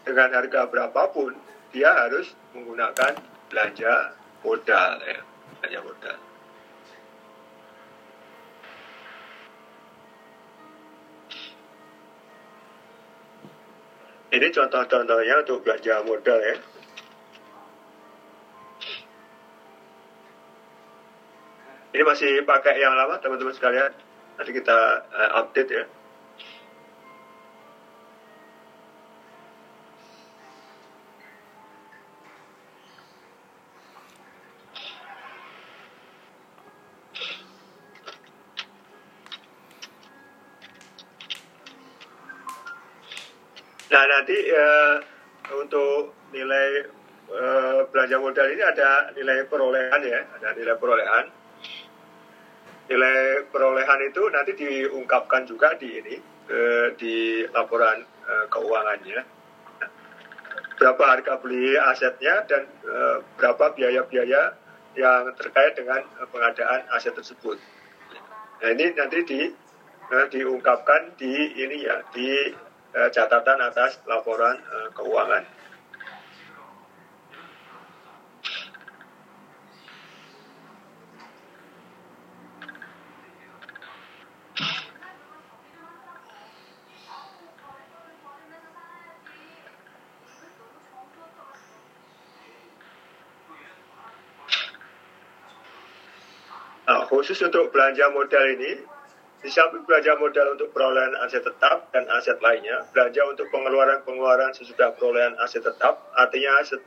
dengan 0.01 0.29
harga 0.33 0.67
berapapun 0.67 1.37
dia 1.71 1.87
harus 1.93 2.33
menggunakan 2.51 3.15
belanja 3.47 4.15
modal 4.43 4.91
ya, 5.05 5.19
belanja 5.59 5.79
modal. 5.85 6.17
Ini 14.31 14.47
contoh-contohnya 14.47 15.43
untuk 15.43 15.59
belanja 15.67 16.07
modal 16.07 16.39
ya. 16.39 16.55
Ini 21.91 22.03
masih 22.07 22.47
pakai 22.47 22.79
yang 22.79 22.95
lama 22.95 23.19
teman-teman 23.19 23.51
sekalian. 23.51 23.91
Nanti 24.39 24.51
kita 24.55 24.79
eh, 25.11 25.31
update 25.35 25.71
ya. 25.75 25.83
Nanti 44.21 44.37
eh, 44.37 44.95
untuk 45.49 46.13
nilai 46.29 46.85
eh, 47.25 47.79
belanja 47.89 48.21
modal 48.21 48.53
ini 48.53 48.61
ada 48.61 49.09
nilai 49.17 49.49
perolehan 49.49 49.97
ya, 50.05 50.21
ada 50.37 50.53
nilai 50.53 50.77
perolehan 50.77 51.25
nilai 52.85 53.49
perolehan 53.49 53.99
itu 54.05 54.21
nanti 54.29 54.53
diungkapkan 54.53 55.49
juga 55.49 55.73
di 55.73 55.89
ini 55.97 56.15
eh, 56.53 56.93
di 57.01 57.41
laporan 57.49 58.05
eh, 58.05 58.45
keuangannya 58.45 59.25
berapa 60.77 61.01
harga 61.01 61.41
beli 61.41 61.73
asetnya 61.81 62.45
dan 62.45 62.69
eh, 62.85 63.25
berapa 63.41 63.73
biaya-biaya 63.73 64.53
yang 65.01 65.33
terkait 65.33 65.73
dengan 65.73 66.05
pengadaan 66.29 66.85
aset 66.93 67.17
tersebut. 67.17 67.57
Nah 68.61 68.69
ini 68.69 68.93
nanti 68.93 69.17
di 69.25 69.41
diungkapkan 70.29 71.17
di 71.17 71.57
ini 71.57 71.89
ya 71.89 72.05
di 72.13 72.53
Eh, 72.91 73.07
catatan 73.07 73.55
atas 73.63 74.03
laporan 74.03 74.59
eh, 74.59 74.89
keuangan. 74.91 75.47
Nah, 96.91 97.07
khusus 97.07 97.39
untuk 97.39 97.71
belanja 97.71 98.11
modal 98.11 98.51
ini, 98.51 98.83
di 99.41 99.49
samping 99.49 99.81
belanja 99.89 100.13
modal 100.21 100.53
untuk 100.53 100.69
perolehan 100.69 101.17
aset 101.25 101.41
tetap 101.41 101.89
dan 101.89 102.05
aset 102.13 102.37
lainnya, 102.45 102.85
belanja 102.93 103.25
untuk 103.25 103.49
pengeluaran-pengeluaran 103.49 104.53
sesudah 104.53 104.93
perolehan 104.93 105.33
aset 105.41 105.65
tetap, 105.65 106.13
artinya 106.13 106.61
set, 106.61 106.81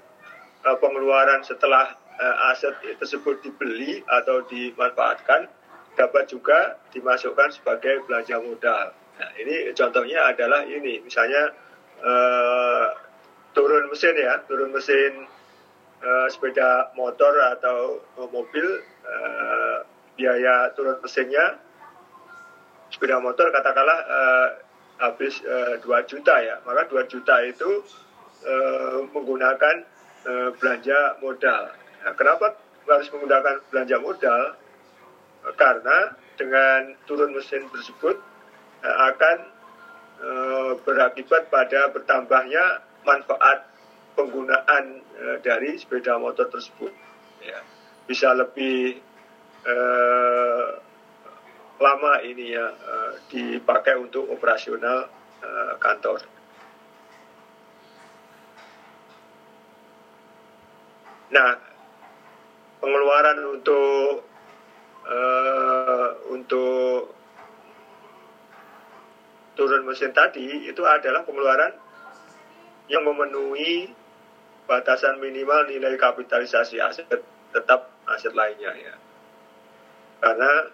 uh, 0.63 0.79
pengeluaran 0.79 1.43
setelah 1.43 1.99
uh, 2.15 2.55
aset 2.55 2.79
tersebut 3.03 3.43
dibeli 3.43 4.07
atau 4.07 4.47
dimanfaatkan, 4.47 5.51
dapat 5.99 6.31
juga 6.31 6.79
dimasukkan 6.95 7.59
sebagai 7.59 8.07
belanja 8.07 8.39
modal. 8.39 8.95
Nah, 8.95 9.31
ini 9.39 9.75
contohnya 9.75 10.31
adalah 10.31 10.63
ini, 10.63 11.03
misalnya 11.03 11.51
uh, 12.07 12.87
turun 13.51 13.91
mesin 13.91 14.15
ya, 14.15 14.47
turun 14.47 14.71
mesin 14.71 15.27
uh, 16.07 16.27
sepeda 16.31 16.95
motor 16.95 17.35
atau 17.59 17.99
mobil, 18.31 18.79
uh, 19.03 19.83
biaya 20.15 20.71
turun 20.79 21.03
mesinnya 21.03 21.64
sepeda 22.95 23.19
motor 23.19 23.51
katakanlah 23.51 23.99
uh, 24.07 24.49
habis 25.03 25.43
uh, 25.43 25.83
2 25.83 25.91
juta 26.07 26.35
ya, 26.39 26.63
maka 26.63 26.87
2 26.87 27.11
juta 27.11 27.43
itu 27.43 27.83
uh, 28.47 29.03
menggunakan 29.11 29.83
uh, 30.23 30.55
belanja 30.55 31.19
modal. 31.19 31.75
Nah, 32.07 32.15
kenapa 32.15 32.55
harus 32.87 33.11
menggunakan 33.11 33.67
belanja 33.75 33.97
modal? 33.99 34.43
Karena 35.59 36.17
dengan 36.39 36.95
turun 37.05 37.35
mesin 37.35 37.67
tersebut 37.69 38.17
uh, 38.87 38.97
akan 39.11 39.39
uh, 40.23 40.73
berakibat 40.87 41.51
pada 41.51 41.91
bertambahnya 41.91 42.87
manfaat 43.03 43.67
penggunaan 44.15 45.03
uh, 45.19 45.37
dari 45.43 45.75
sepeda 45.75 46.15
motor 46.23 46.47
tersebut. 46.47 46.95
Ya, 47.43 47.61
bisa 48.07 48.31
lebih 48.33 49.03
lama 51.83 52.23
ini 52.23 52.55
ya 52.55 52.67
uh, 52.71 53.13
dipakai 53.31 53.99
untuk 53.99 54.31
operasional 54.31 55.11
uh, 55.43 55.75
kantor. 55.83 56.23
Nah, 61.35 61.51
pengeluaran 62.79 63.39
untuk 63.59 64.23
uh, 65.03 66.09
untuk 66.31 67.11
turun 69.59 69.83
mesin 69.87 70.15
tadi 70.15 70.71
itu 70.71 70.83
adalah 70.87 71.27
pengeluaran 71.27 71.75
yang 72.87 73.03
memenuhi 73.03 73.91
batasan 74.71 75.19
minimal 75.19 75.67
nilai 75.67 75.99
kapitalisasi 75.99 76.79
aset 76.79 77.09
tetap 77.51 77.91
aset 78.07 78.31
lainnya 78.31 78.71
ya. 78.79 78.95
Karena 80.23 80.71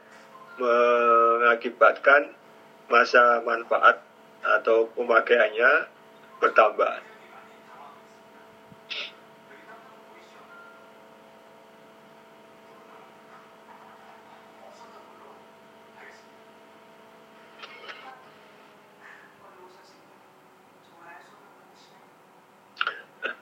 mengakibatkan 0.61 2.37
masa 2.93 3.41
manfaat 3.41 4.05
atau 4.45 4.93
pemakaiannya 4.93 5.89
bertambah. 6.41 7.11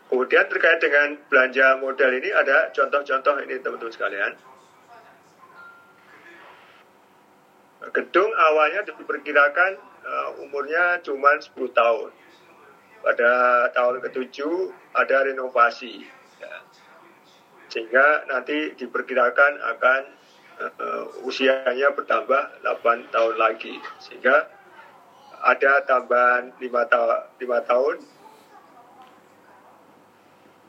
Kemudian 0.09 0.45
terkait 0.51 0.77
dengan 0.83 1.17
belanja 1.33 1.81
modal 1.81 2.11
ini 2.13 2.29
ada 2.35 2.69
contoh-contoh 2.77 3.39
ini 3.49 3.65
teman-teman 3.65 3.93
sekalian. 3.95 4.33
Gedung 7.97 8.29
awalnya 8.49 8.81
diperkirakan 8.89 9.73
uh, 10.05 10.29
umurnya 10.43 11.01
cuma 11.05 11.37
10 11.37 11.53
tahun. 11.73 12.11
Pada 12.99 13.31
tahun 13.73 14.03
ke-7 14.03 14.39
ada 14.97 15.17
renovasi. 15.31 16.03
Ya. 16.43 16.55
Sehingga 17.71 18.27
nanti 18.27 18.75
diperkirakan 18.75 19.53
akan 19.77 20.01
uh, 20.59 21.05
usianya 21.23 21.95
bertambah 21.95 22.65
8 22.65 23.15
tahun 23.15 23.35
lagi. 23.39 23.79
Sehingga 24.03 24.51
ada 25.39 25.87
tambahan 25.87 26.51
5, 26.59 26.91
ta 26.91 27.31
5 27.39 27.71
tahun 27.71 27.97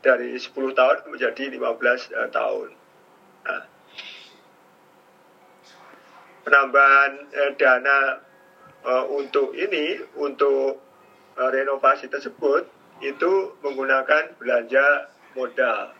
dari 0.00 0.38
10 0.38 0.54
tahun 0.54 0.96
menjadi 1.10 1.44
15 1.50 1.60
uh, 1.60 2.30
tahun. 2.30 2.68
Nah, 3.44 3.62
penambahan 6.44 7.12
eh, 7.32 7.52
dana 7.56 8.20
eh, 8.84 9.04
untuk 9.12 9.52
ini 9.56 10.00
untuk 10.16 10.80
eh, 11.36 11.50
renovasi 11.50 12.08
tersebut 12.08 12.66
itu 13.00 13.56
menggunakan 13.64 14.36
belanja 14.36 15.08
modal 15.36 15.92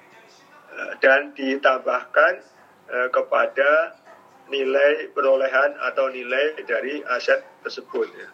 eh, 0.76 0.92
dan 1.00 1.32
ditambahkan 1.36 2.32
eh, 2.88 3.08
kepada 3.08 3.96
nilai 4.50 5.14
perolehan 5.14 5.78
atau 5.78 6.10
nilai 6.10 6.58
dari 6.66 7.00
aset 7.06 7.40
tersebut. 7.62 8.08
Ya. 8.10 8.28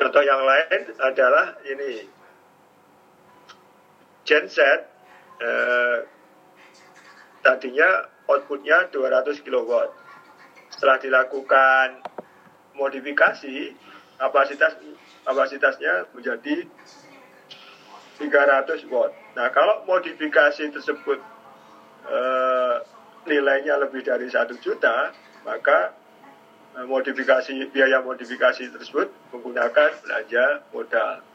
Contoh 0.00 0.22
yang 0.24 0.40
lain 0.40 0.94
adalah 1.02 1.58
ini 1.68 2.08
genset 4.24 4.88
eh, 5.42 5.98
tadinya 7.44 8.08
outputnya 8.28 8.88
200 8.92 9.44
kW 9.44 9.70
setelah 10.78 11.02
dilakukan 11.02 12.06
modifikasi 12.78 13.74
kapasitas 14.14 14.78
kapasitasnya 15.26 16.06
menjadi 16.14 16.70
300 18.22 18.86
watt. 18.86 19.10
Nah 19.34 19.50
kalau 19.50 19.82
modifikasi 19.90 20.70
tersebut 20.70 21.18
eh, 22.06 22.76
nilainya 23.26 23.74
lebih 23.82 24.06
dari 24.06 24.30
satu 24.30 24.54
juta, 24.62 25.10
maka 25.42 25.98
eh, 26.78 26.86
modifikasi 26.86 27.74
biaya 27.74 27.98
modifikasi 27.98 28.70
tersebut 28.70 29.10
menggunakan 29.34 29.90
belanja 30.06 30.62
modal. 30.70 31.27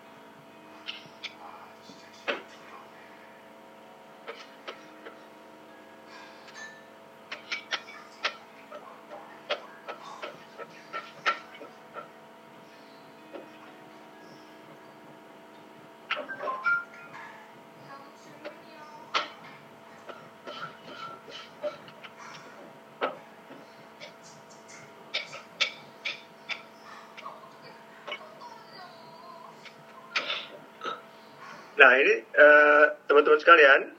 Sekalian, 33.53 33.93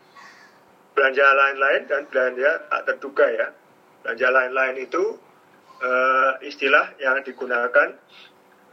belanja 0.98 1.26
lain-lain 1.30 1.82
dan 1.86 2.02
belanja 2.10 2.50
tak 2.66 2.82
terduga 2.90 3.26
ya. 3.30 3.46
Belanja 4.02 4.28
lain-lain 4.34 4.76
itu 4.82 5.14
eh, 5.78 6.30
istilah 6.42 6.98
yang 6.98 7.22
digunakan 7.22 7.94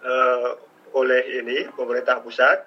eh, 0.01 0.49
oleh 0.97 1.21
ini 1.37 1.69
pemerintah 1.77 2.17
pusat, 2.25 2.65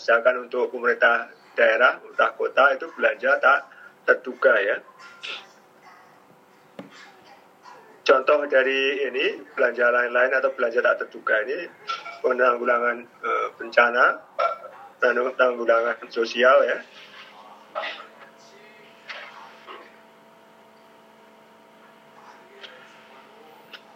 sedangkan 0.00 0.48
untuk 0.48 0.72
pemerintah 0.72 1.28
daerah, 1.52 2.00
pemerintah 2.00 2.32
kota 2.40 2.64
itu 2.72 2.88
belanja 2.96 3.36
tak 3.36 3.68
terduga 4.08 4.56
ya. 4.64 4.76
Contoh 8.00 8.48
dari 8.48 9.04
ini 9.04 9.44
belanja 9.52 9.92
lain-lain 9.92 10.32
atau 10.40 10.56
belanja 10.56 10.80
tak 10.80 11.04
terduga 11.04 11.36
ini 11.44 11.68
penanggulangan 12.24 13.04
eh, 13.04 13.46
bencana 13.60 14.04
penanggulangan 14.98 16.10
sosial 16.10 16.66
ya. 16.66 16.78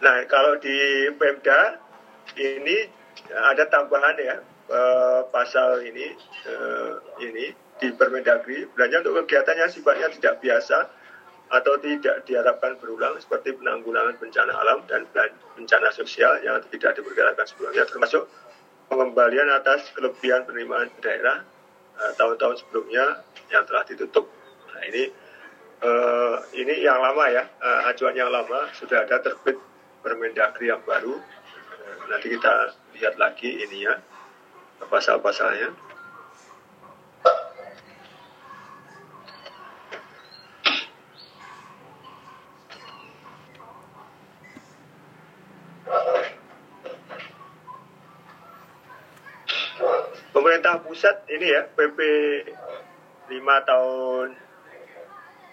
Nah, 0.03 0.19
kalau 0.27 0.59
di 0.59 1.07
Pemda 1.15 1.79
ini 2.35 2.75
ada 3.31 3.63
tambahan 3.71 4.15
ya 4.19 4.35
eh, 4.67 5.21
pasal 5.31 5.87
ini 5.87 6.11
eh, 6.43 6.93
ini 7.23 7.45
di 7.79 7.87
Permendagri 7.95 8.67
belanja 8.75 8.99
untuk 9.03 9.23
kegiatan 9.23 9.55
yang 9.59 9.71
sifatnya 9.71 10.07
tidak 10.11 10.43
biasa 10.43 10.91
atau 11.53 11.77
tidak 11.79 12.25
diharapkan 12.25 12.75
berulang 12.81 13.15
seperti 13.21 13.53
penanggulangan 13.53 14.17
bencana 14.17 14.53
alam 14.57 14.81
dan 14.89 15.05
bencana 15.55 15.87
sosial 15.93 16.41
yang 16.41 16.57
tidak 16.73 16.97
diperkirakan 16.97 17.45
sebelumnya 17.45 17.85
termasuk 17.85 18.25
pengembalian 18.87 19.49
atas 19.53 19.89
kelebihan 19.95 20.43
penerimaan 20.47 20.91
daerah 20.99 21.43
tahun-tahun 22.17 22.55
uh, 22.55 22.59
sebelumnya 22.59 23.05
yang 23.53 23.63
telah 23.69 23.85
ditutup. 23.85 24.25
Nah 24.73 24.81
ini 24.89 25.03
eh, 25.83 26.35
ini 26.57 26.73
yang 26.81 26.97
lama 27.03 27.27
ya, 27.27 27.43
eh, 27.43 27.79
acuan 27.91 28.15
yang 28.15 28.31
lama 28.31 28.71
sudah 28.73 29.03
ada 29.03 29.19
terbit 29.19 29.59
Permendagri 30.03 30.67
yang 30.67 30.83
baru. 30.83 31.15
Eh, 31.15 31.95
nanti 32.11 32.27
kita 32.27 32.75
lihat 32.99 33.15
lagi 33.15 33.55
ini 33.55 33.87
ya 33.87 33.95
pasal-pasalnya. 34.83 35.71
Pemerintah 50.33 50.82
pusat 50.93 51.25
ini 51.25 51.49
ya 51.49 51.65
PP 51.73 51.99
5 53.33 53.41
tahun 53.41 54.27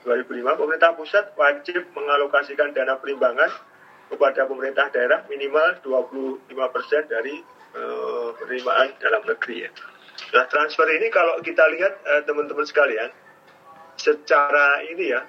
2005 0.04 0.60
pemerintah 0.60 0.92
pusat 0.92 1.32
wajib 1.32 1.80
mengalokasikan 1.96 2.76
dana 2.76 3.00
perimbangan 3.00 3.48
kepada 4.12 4.44
pemerintah 4.44 4.92
daerah 4.92 5.24
minimal 5.32 5.80
25% 5.80 6.44
dari 7.08 7.40
eh, 7.72 8.28
penerimaan 8.36 9.00
dalam 9.00 9.24
negeri 9.24 9.64
ya. 9.64 9.72
Nah 10.36 10.44
transfer 10.44 10.84
ini 10.92 11.08
kalau 11.08 11.40
kita 11.40 11.64
lihat 11.72 12.04
eh, 12.04 12.22
teman-teman 12.28 12.68
sekalian 12.68 13.08
secara 13.96 14.84
ini 14.92 15.08
ya 15.08 15.24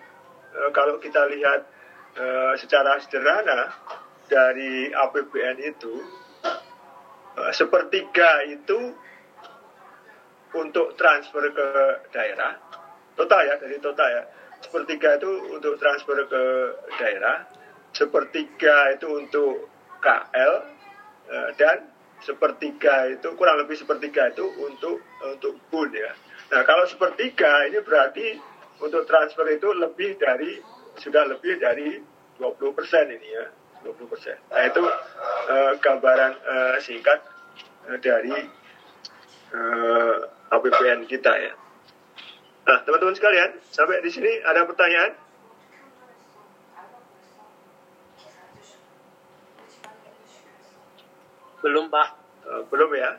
eh, 0.60 0.70
kalau 0.76 1.00
kita 1.00 1.24
lihat 1.32 1.72
eh, 2.20 2.54
secara 2.60 3.00
sederhana 3.00 3.72
dari 4.28 4.92
APBN 4.92 5.56
itu 5.72 6.20
sepertiga 7.56 8.44
itu 8.44 8.92
untuk 10.56 10.96
transfer 11.00 11.44
ke 11.52 11.68
daerah 12.12 12.58
total 13.16 13.42
ya 13.48 13.56
dari 13.60 13.78
total 13.80 14.08
ya 14.10 14.24
sepertiga 14.62 15.18
itu 15.18 15.32
untuk 15.52 15.76
transfer 15.82 16.18
ke 16.30 16.44
daerah 17.02 17.44
sepertiga 17.92 18.96
itu 18.96 19.08
untuk 19.10 19.68
KL 20.00 20.54
eh, 21.30 21.50
dan 21.60 21.92
sepertiga 22.22 23.10
itu 23.10 23.34
kurang 23.34 23.58
lebih 23.66 23.76
sepertiga 23.76 24.30
itu 24.30 24.46
untuk 24.62 25.02
untuk 25.26 25.58
bun 25.74 25.90
ya. 25.90 26.14
Nah 26.54 26.62
kalau 26.64 26.86
sepertiga 26.86 27.68
ini 27.68 27.82
berarti 27.82 28.28
untuk 28.82 29.06
transfer 29.10 29.46
itu 29.50 29.70
lebih 29.74 30.18
dari 30.22 30.62
sudah 31.02 31.26
lebih 31.26 31.58
dari 31.58 31.98
20 32.38 32.78
persen 32.78 33.06
ini 33.10 33.28
ya 33.30 33.46
20 33.86 34.12
persen. 34.12 34.38
Nah 34.50 34.62
itu 34.66 34.84
eh, 35.50 35.74
gambaran 35.82 36.34
eh, 36.38 36.78
singkat 36.82 37.20
eh, 37.90 37.98
dari 37.98 38.38
eh, 39.52 40.18
APBN 40.52 41.08
kita 41.08 41.32
ya. 41.32 41.54
Nah 42.68 42.78
teman-teman 42.84 43.16
sekalian 43.16 43.56
sampai 43.72 44.04
di 44.04 44.12
sini 44.12 44.32
ada 44.44 44.68
pertanyaan? 44.68 45.32
Belum, 51.62 51.94
Pak. 51.94 52.10
Eh, 52.42 52.62
belum 52.74 52.90
ya? 52.98 53.12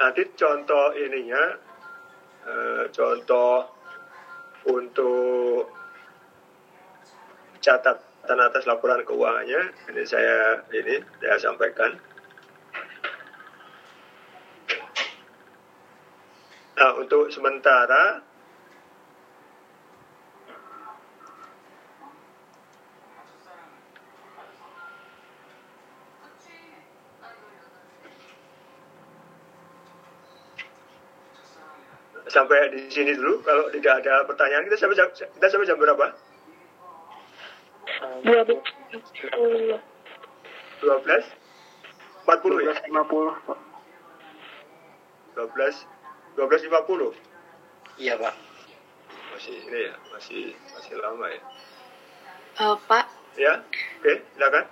Nanti 0.00 0.22
contoh 0.36 0.92
ininya, 0.96 1.44
eh, 2.48 2.84
contoh 2.92 3.68
untuk 4.68 5.68
catatan 7.64 8.38
atas 8.44 8.68
laporan 8.68 9.00
keuangannya, 9.08 9.72
ini 9.88 10.02
saya 10.04 10.60
ini 10.68 11.00
saya 11.24 11.40
sampaikan. 11.40 11.96
Nah, 16.74 16.92
untuk 17.00 17.32
sementara 17.32 18.20
sampai 32.28 32.74
di 32.74 32.90
sini 32.90 33.14
dulu. 33.14 33.40
Kalau 33.46 33.70
tidak 33.70 34.02
ada 34.02 34.26
pertanyaan, 34.26 34.66
kita 34.66 34.76
sampai 34.76 34.98
jam, 34.98 35.08
kita 35.14 35.46
sampai 35.46 35.70
jam 35.70 35.78
berapa? 35.78 36.33
Dua 38.24 38.40
belas. 38.44 39.84
12? 40.80 42.24
40 42.24 42.64
ya? 42.64 42.72
12.50, 42.88 43.44
Pak. 43.44 43.58
12 45.36 45.84
12.50 46.34 48.00
Iya, 48.00 48.14
Pak. 48.18 48.34
masih 49.34 49.50
ini 49.66 49.90
ya 49.90 49.94
masih 50.14 50.54
masih 50.70 50.94
lama 51.02 51.26
ya 51.26 51.42
Eh, 52.54 52.76
Pak, 52.86 53.06
ya 53.34 53.66
oke 53.98 54.12
silakan 54.30 54.64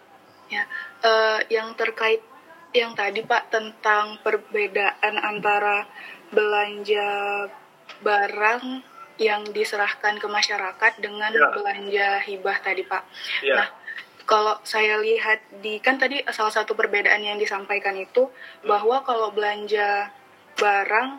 ya 0.46 0.62
eh, 1.02 1.38
yang 1.50 1.74
terkait 1.74 2.22
yang 2.70 2.94
tadi 2.94 3.26
Pak 3.26 3.50
tentang 3.50 4.22
perbedaan 4.22 5.18
antara 5.18 5.90
belanja 6.30 7.10
barang 8.06 8.86
yang 9.16 9.44
diserahkan 9.46 10.16
ke 10.16 10.26
masyarakat 10.26 10.92
dengan 10.98 11.30
Ya. 11.30 11.48
belanja 11.50 12.08
hibah 12.22 12.56
tadi 12.58 12.82
Pak. 12.82 13.02
ya 13.40 13.54
Nah, 13.54 13.68
kalau 14.22 14.54
saya 14.62 14.96
lihat 14.98 15.42
di 15.58 15.76
kan 15.78 15.96
tadi 15.96 16.22
salah 16.28 16.50
satu 16.50 16.72
perbedaan 16.72 17.20
yang 17.20 17.36
disampaikan 17.36 17.92
itu 17.94 18.30
bahwa 18.62 19.02
kalau 19.02 19.28
belanja 19.28 20.08
barang 20.54 21.18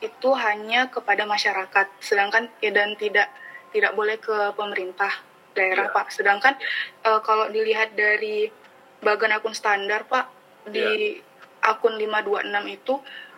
itu 0.00 0.30
hanya 0.34 0.86
kepada 0.86 1.24
masyarakat, 1.24 1.86
sedangkan 1.98 2.52
ya, 2.58 2.70
dan 2.70 2.94
tidak 2.94 3.28
tidak 3.70 3.92
boleh 3.92 4.14
ke 4.16 4.52
pemerintah 4.52 5.10
daerah 5.52 5.88
Ya. 5.88 5.92
Pak. 5.92 6.06
Sedangkan 6.10 6.54
eh, 7.02 7.20
kalau 7.20 7.48
dilihat 7.48 7.92
dari 7.92 8.48
bagan 9.00 9.32
akun 9.32 9.52
standar 9.52 10.04
Pak 10.04 10.26
di 10.66 11.18
akun 11.60 11.96
526 11.96 12.48
itu 12.70 12.94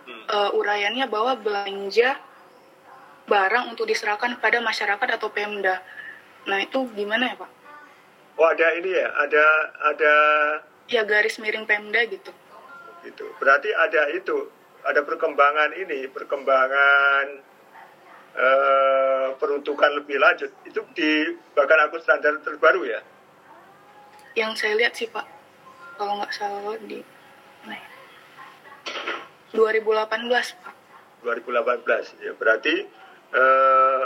Hmm. 0.07 0.23
eh, 0.25 0.51
uraiannya 0.53 1.07
bahwa 1.07 1.35
belanja 1.35 2.15
barang 3.27 3.75
untuk 3.75 3.87
diserahkan 3.87 4.39
pada 4.39 4.63
masyarakat 4.63 5.09
atau 5.19 5.29
Pemda. 5.29 5.83
Nah, 6.47 6.59
itu 6.63 6.87
gimana 6.95 7.35
ya, 7.35 7.37
Pak? 7.37 7.51
oh 8.37 8.45
ada 8.45 8.69
ini 8.77 8.93
ya 8.93 9.09
ada 9.17 9.45
ada 9.81 10.13
Ya 10.87 11.03
garis 11.03 11.41
miring 11.41 11.65
Pemda 11.65 12.05
gitu. 12.05 12.29
gitu 13.01 13.25
berarti 13.41 13.73
ada 13.73 14.13
itu 14.13 14.53
ada 14.85 15.01
perkembangan 15.01 15.73
ini 15.73 16.05
perkembangan 16.07 17.27
eh, 18.37 19.27
peruntukan 19.41 19.89
lebih 19.97 20.21
lanjut 20.21 20.53
itu 20.69 20.85
di 20.93 21.33
bahkan 21.57 21.81
akun 21.81 21.97
standar 21.99 22.37
terbaru 22.45 22.85
ya 22.85 23.01
Yang 24.37 24.53
saya 24.61 24.77
lihat 24.77 24.93
sih, 24.93 25.09
Pak. 25.09 25.25
Kalau 25.97 26.21
nggak 26.21 26.33
salah 26.37 26.77
di 26.85 27.01
ya? 27.65 27.81
2018, 29.57 30.29
Pak. 30.61 30.75
2018 31.25 32.21
ya 32.21 32.37
berarti 32.37 32.85
eh, 33.33 34.05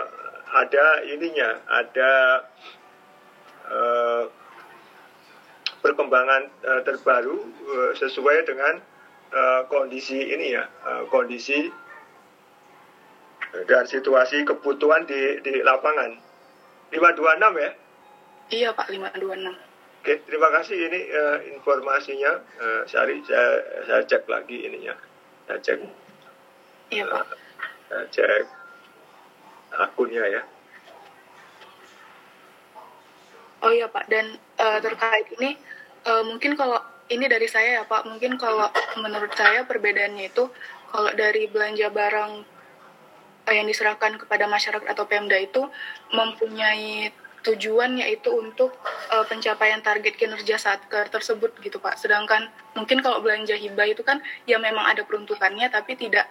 ada 0.51 0.87
ininya 1.07 1.51
ada 1.69 2.13
eh, 3.69 4.25
perkembangan 5.81 6.43
eh, 6.63 6.81
terbaru 6.85 7.37
eh, 7.45 7.93
sesuai 7.97 8.37
dengan 8.45 8.75
eh, 9.31 9.61
kondisi 9.67 10.19
ini 10.21 10.55
ya 10.55 10.65
eh, 10.65 11.03
kondisi 11.09 11.69
dan 13.67 13.83
situasi 13.83 14.47
kebutuhan 14.47 15.03
di 15.05 15.43
di 15.43 15.59
lapangan 15.61 16.15
526 16.95 17.59
ya 17.59 17.73
Iya, 18.51 18.75
Pak, 18.75 18.91
526. 18.91 19.47
Oke, 20.03 20.27
terima 20.27 20.51
kasih 20.51 20.75
ini 20.75 21.01
eh, 21.07 21.55
informasinya. 21.55 22.43
Eh, 22.59 22.83
Sari, 22.91 23.23
saya, 23.23 23.63
saya 23.87 24.03
cek 24.03 24.27
lagi 24.27 24.67
ininya. 24.67 24.91
Saya 25.47 25.63
cek, 25.63 25.79
Iya, 26.91 27.07
Pak. 27.07 27.27
saya 27.87 28.05
cek 28.11 28.43
akunnya 29.79 30.25
ya. 30.27 30.43
Oh 33.61 33.69
iya 33.69 33.87
Pak, 33.93 34.09
dan 34.09 34.41
eh, 34.57 34.79
terkait 34.81 35.27
ini 35.37 35.55
eh, 36.07 36.23
mungkin 36.25 36.57
kalau 36.57 36.81
ini 37.11 37.27
dari 37.27 37.51
saya 37.51 37.83
ya 37.83 37.85
Pak, 37.85 38.09
mungkin 38.09 38.39
kalau 38.41 38.71
menurut 39.03 39.35
saya 39.37 39.67
perbedaannya 39.67 40.31
itu 40.33 40.49
kalau 40.89 41.11
dari 41.13 41.45
belanja 41.51 41.93
barang 41.93 42.33
eh, 43.51 43.55
yang 43.55 43.67
diserahkan 43.69 44.17
kepada 44.17 44.49
masyarakat 44.49 44.89
atau 44.89 45.05
Pemda 45.05 45.37
itu 45.37 45.69
mempunyai 46.15 47.13
tujuan 47.41 47.97
yaitu 48.01 48.33
untuk 48.33 48.73
eh, 49.13 49.25
pencapaian 49.29 49.85
target 49.85 50.17
kinerja 50.17 50.57
saat 50.57 50.81
ke 50.89 51.09
tersebut 51.13 51.53
gitu 51.61 51.77
Pak. 51.83 52.01
Sedangkan 52.01 52.49
mungkin 52.73 53.05
kalau 53.05 53.21
belanja 53.21 53.61
hibah 53.61 53.93
itu 53.93 54.01
kan 54.01 54.25
ya 54.49 54.57
memang 54.57 54.89
ada 54.89 55.05
peruntukannya 55.05 55.69
tapi 55.69 56.01
tidak 56.01 56.29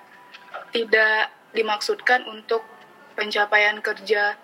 tidak 0.73 1.29
dimaksudkan 1.53 2.25
untuk 2.29 2.61
pencapaian 3.19 3.83
kerja 3.83 4.39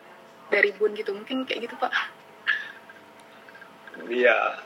dari 0.52 0.76
bun 0.76 0.92
gitu. 1.00 1.16
Mungkin 1.16 1.48
kayak 1.48 1.72
gitu 1.72 1.76
Pak. 1.80 1.96
Iya. 4.12 4.60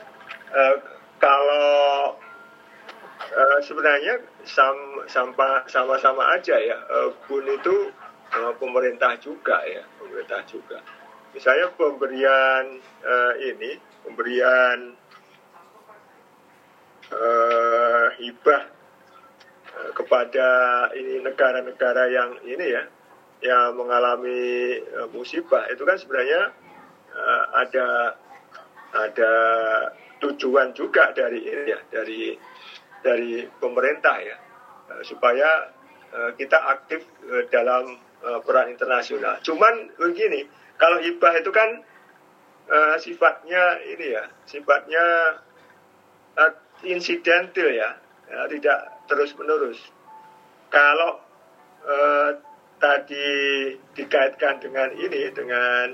Eh, 0.50 0.76
kalau 1.22 2.18
eh, 3.22 3.58
sebenarnya 3.62 4.18
sam- 4.42 5.06
sampa- 5.06 5.62
sama-sama 5.70 6.34
aja 6.34 6.58
ya 6.58 6.74
Eh, 6.74 7.14
bun 7.30 7.46
itu 7.46 7.94
eh, 8.34 8.52
pemerintah 8.58 9.14
juga 9.22 9.62
ya 9.62 9.86
pemerintah 10.02 10.42
juga 10.50 10.82
misalnya 11.30 11.70
pemberian 11.78 12.82
eh, 13.06 13.34
ini 13.54 13.78
pemberian 14.02 14.78
eh, 17.14 18.06
hibah 18.18 18.62
kepada 19.94 20.48
ini 20.98 21.22
negara-negara 21.22 22.10
yang 22.10 22.30
ini 22.42 22.66
ya 22.74 22.82
yang 23.40 23.76
mengalami 23.76 24.80
eh, 24.80 25.08
musibah 25.12 25.64
itu 25.72 25.82
kan 25.84 25.96
sebenarnya 25.96 26.52
eh, 27.12 27.44
ada 27.56 27.88
ada 28.90 29.32
tujuan 30.20 30.76
juga 30.76 31.16
dari 31.16 31.40
ini 31.40 31.72
ya 31.72 31.80
dari 31.88 32.36
dari 33.00 33.48
pemerintah 33.60 34.16
ya 34.20 34.36
eh, 34.92 35.02
supaya 35.04 35.80
kita 36.10 36.58
aktif 36.74 37.06
dalam 37.54 37.94
peran 38.42 38.74
internasional. 38.74 39.38
Cuman 39.46 39.94
begini, 39.94 40.42
kalau 40.74 40.98
hibah 40.98 41.38
itu 41.38 41.54
kan 41.54 41.86
sifatnya 42.98 43.78
ini 43.86 44.18
ya, 44.18 44.26
sifatnya 44.42 45.04
eh, 46.34 46.52
insidental 46.82 47.70
ya, 47.70 47.94
ya, 48.26 48.40
tidak 48.50 49.06
terus 49.06 49.30
menerus. 49.38 49.78
Kalau 50.66 51.22
tadi 52.80 53.28
dikaitkan 53.92 54.56
dengan 54.58 54.88
ini 54.96 55.28
dengan 55.36 55.86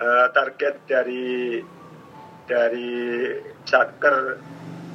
eh, 0.00 0.26
target 0.32 0.74
dari 0.88 1.60
dari 2.48 2.90
satker 3.68 4.40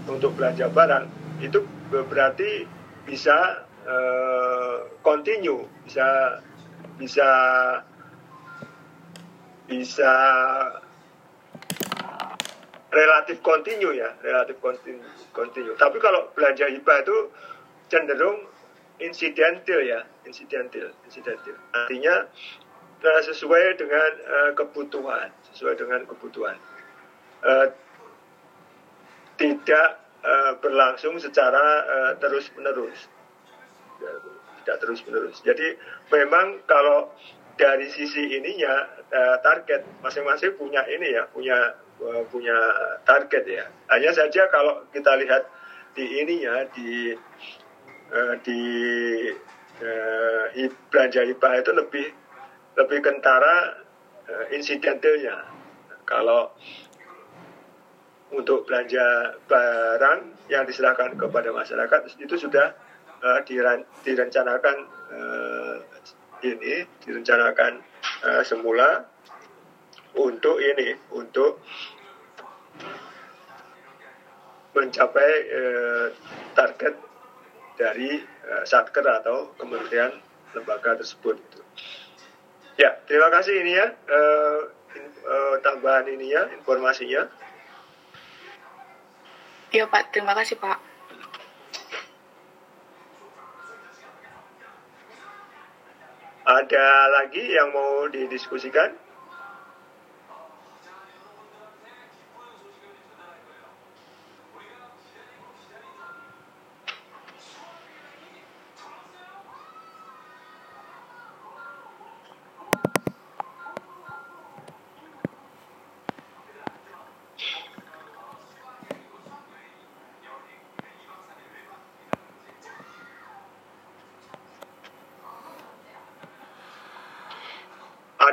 untuk 0.10 0.34
belanja 0.36 0.68
barang 0.68 1.06
itu 1.46 1.62
berarti 1.94 2.66
bisa 3.06 3.70
eh, 3.86 4.78
continue 5.06 5.62
bisa 5.86 6.42
bisa 6.98 7.30
bisa 9.70 10.12
relatif 12.90 13.38
continue 13.46 13.94
ya 13.94 14.10
relatif 14.26 14.58
continue, 14.58 15.06
continue. 15.30 15.76
tapi 15.78 16.02
kalau 16.02 16.34
belanja 16.34 16.66
hibah 16.66 16.98
itu 17.06 17.18
cenderung 17.94 18.55
insidental 19.00 19.80
ya 19.84 20.04
insidental 20.24 20.92
insidental 21.04 21.56
artinya 21.76 22.28
eh, 23.04 23.22
sesuai 23.28 23.80
dengan 23.80 24.12
eh, 24.24 24.52
kebutuhan 24.56 25.30
sesuai 25.52 25.76
dengan 25.80 26.04
kebutuhan. 26.08 26.58
Eh, 27.46 27.68
tidak 29.36 29.90
eh, 30.24 30.54
berlangsung 30.64 31.20
secara 31.20 31.84
terus 32.24 32.48
menerus 32.56 33.12
tidak 34.64 34.78
terus 34.80 35.00
menerus 35.04 35.44
jadi 35.44 35.76
memang 36.10 36.64
kalau 36.66 37.12
dari 37.56 37.88
sisi 37.88 38.36
ininya 38.36 39.00
eh, 39.08 39.36
target 39.40 39.88
masing-masing 40.04 40.60
punya 40.60 40.84
ini 40.92 41.16
ya 41.16 41.24
punya 41.32 41.56
eh, 42.04 42.24
punya 42.28 42.58
target 43.08 43.44
ya. 43.48 43.66
Hanya 43.92 44.12
saja 44.12 44.52
kalau 44.52 44.84
kita 44.92 45.16
lihat 45.24 45.48
di 45.96 46.04
ininya 46.20 46.68
di 46.76 47.16
eh, 48.14 48.36
di 48.46 48.62
hi- 50.56 50.88
belanja 50.92 51.22
hibah 51.28 51.54
itu 51.60 51.72
lebih 51.76 52.08
lebih 52.76 53.00
kentara 53.04 53.76
eh, 54.28 54.46
insidentalnya. 54.56 55.44
Kalau 56.06 56.54
untuk 58.36 58.68
belanja 58.68 59.38
barang 59.48 60.50
yang 60.52 60.68
diserahkan 60.68 61.18
kepada 61.18 61.50
masyarakat 61.50 62.00
itu 62.20 62.36
sudah 62.36 62.74
eh, 63.24 63.40
diran- 63.48 63.88
direncanakan 64.04 64.78
eh, 65.12 65.76
ini 66.46 66.84
direncanakan 67.06 67.80
eh, 68.26 68.44
semula 68.44 69.02
untuk 70.16 70.60
ini 70.60 70.96
untuk 71.16 71.60
mencapai 74.76 75.32
eh, 75.48 76.06
target 76.52 77.05
dari 77.76 78.20
eh, 78.24 78.64
satker 78.68 79.04
atau 79.04 79.54
kementerian 79.60 80.12
lembaga 80.56 80.96
tersebut. 80.96 81.36
Ya, 82.76 83.00
terima 83.08 83.32
kasih 83.32 83.56
ini 83.64 83.72
ya 83.76 83.88
eh, 83.92 84.60
in- 85.00 85.20
eh, 85.24 85.56
tambahan 85.64 86.08
ini 86.12 86.32
ya 86.32 86.48
informasinya. 86.56 87.28
Iya 89.76 89.92
Pak, 89.92 90.16
terima 90.16 90.32
kasih 90.36 90.56
Pak. 90.56 90.80
Ada 96.46 96.88
lagi 97.10 97.42
yang 97.42 97.74
mau 97.74 98.06
didiskusikan? 98.06 99.05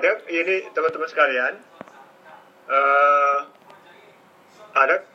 Ada 0.03 0.19
ini 0.27 0.67
teman-teman 0.75 1.07
sekalian. 1.07 1.63
Eh, 2.67 3.39
ada 4.75 5.07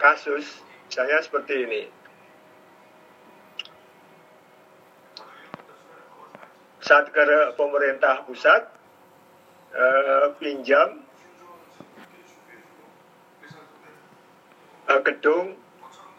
kasus 0.00 0.64
misalnya 0.88 1.20
seperti 1.20 1.68
ini. 1.68 1.82
Satker 6.80 7.52
pemerintah 7.60 8.24
pusat 8.24 8.72
eh, 9.76 10.26
pinjam 10.40 11.04
eh, 14.88 15.00
gedung 15.04 15.60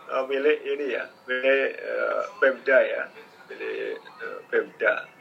eh, 0.05 0.23
milik 0.29 0.59
ini 0.69 0.85
ya 1.01 1.09
milik 1.25 1.71
eh, 1.81 2.23
Pemda 2.37 2.77
ya 2.77 3.03
milik 3.49 3.97
eh, 3.97 4.39
Pemda 4.53 5.16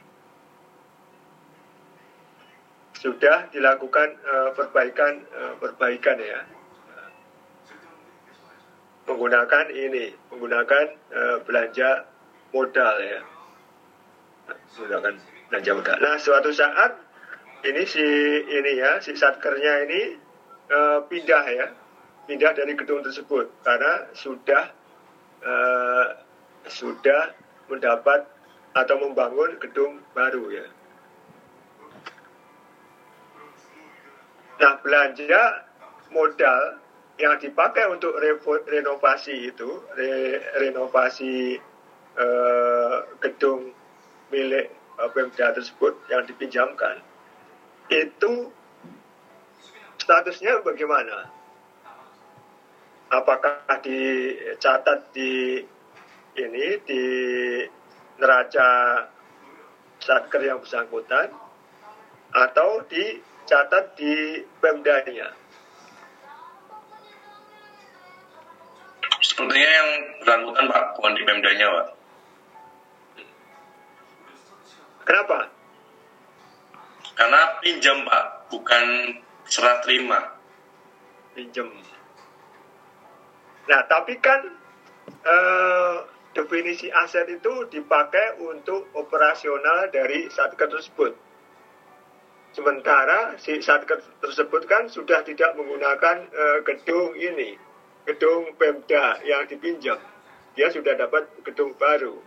sudah 2.97 3.53
dilakukan 3.53 4.09
eh, 4.17 4.49
perbaikan 4.57 5.13
eh, 5.21 5.53
perbaikan 5.61 6.17
ya 6.17 6.41
menggunakan 9.07 9.65
ini 9.71 10.11
menggunakan 10.33 10.85
eh, 11.13 11.37
belanja 11.47 12.03
modal 12.51 12.95
ya 12.99 13.21
menggunakan 14.75 15.13
belanja 15.47 15.71
modal. 15.77 15.97
Nah 16.03 16.15
suatu 16.19 16.51
saat 16.51 16.91
ini 17.63 17.87
si 17.87 18.03
ini 18.43 18.71
ya 18.77 18.99
si 18.99 19.15
satkernya 19.15 19.87
ini 19.87 20.01
eh, 20.67 20.99
pindah 21.07 21.43
ya 21.47 21.67
pindah 22.27 22.51
dari 22.51 22.75
gedung 22.75 23.01
tersebut 23.05 23.47
karena 23.63 24.11
sudah 24.11 24.63
eh, 25.45 26.05
sudah 26.67 27.31
mendapat 27.71 28.27
atau 28.75 28.95
membangun 28.99 29.55
gedung 29.63 30.03
baru 30.11 30.51
ya. 30.51 30.67
Nah, 34.57 34.73
belanja 34.81 35.41
modal 36.09 36.81
yang 37.21 37.37
dipakai 37.37 37.85
untuk 37.89 38.17
renovasi 38.65 39.53
itu, 39.53 39.85
re- 39.93 40.41
renovasi 40.57 41.57
eh, 42.17 42.97
gedung 43.21 43.69
milik 44.33 44.69
eh, 44.73 45.09
Pemda 45.13 45.53
tersebut 45.53 45.93
yang 46.09 46.25
dipinjamkan, 46.25 47.01
itu 47.93 48.49
statusnya 50.01 50.65
bagaimana? 50.65 51.29
Apakah 53.07 53.63
dicatat 53.79 55.15
di 55.15 55.63
ini 56.37 56.67
di 56.83 57.03
neraca 58.19 58.69
satker 60.01 60.41
yang 60.43 60.59
bersangkutan 60.59 61.31
atau 62.35 62.83
dicatat 63.47 63.95
di 63.95 64.43
Pemdanya? 64.59 65.31
Sepertinya 69.23 69.71
yang 69.71 69.89
bersangkutan 70.19 70.67
Pak, 70.67 70.83
bukan 70.99 71.13
di 71.15 71.23
Pemdanya 71.23 71.67
Pak. 71.71 71.87
Kenapa? 75.07 75.39
Karena 77.15 77.41
pinjam 77.63 78.03
Pak, 78.03 78.51
bukan 78.51 78.85
serah 79.47 79.79
terima. 79.79 80.19
Pinjam. 81.31 81.71
Nah, 83.71 83.81
tapi 83.87 84.19
kan 84.19 84.43
eh, 85.07 85.95
definisi 86.35 86.91
aset 86.91 87.31
itu 87.31 87.63
dipakai 87.71 88.43
untuk 88.43 88.91
operasional 88.91 89.87
dari 89.87 90.27
satker 90.27 90.67
tersebut. 90.67 91.26
Sementara 92.57 93.37
si 93.37 93.61
satker 93.61 94.01
tersebut 94.17 94.65
kan 94.65 94.89
sudah 94.89 95.21
tidak 95.21 95.53
menggunakan 95.53 96.25
eh, 96.25 96.59
gedung 96.65 97.13
ini, 97.13 97.53
gedung 98.09 98.57
Pemda 98.57 99.21
yang 99.21 99.45
dipinjam. 99.45 100.01
Dia 100.57 100.73
sudah 100.73 100.97
dapat 100.97 101.29
gedung 101.45 101.77
baru. 101.77 102.17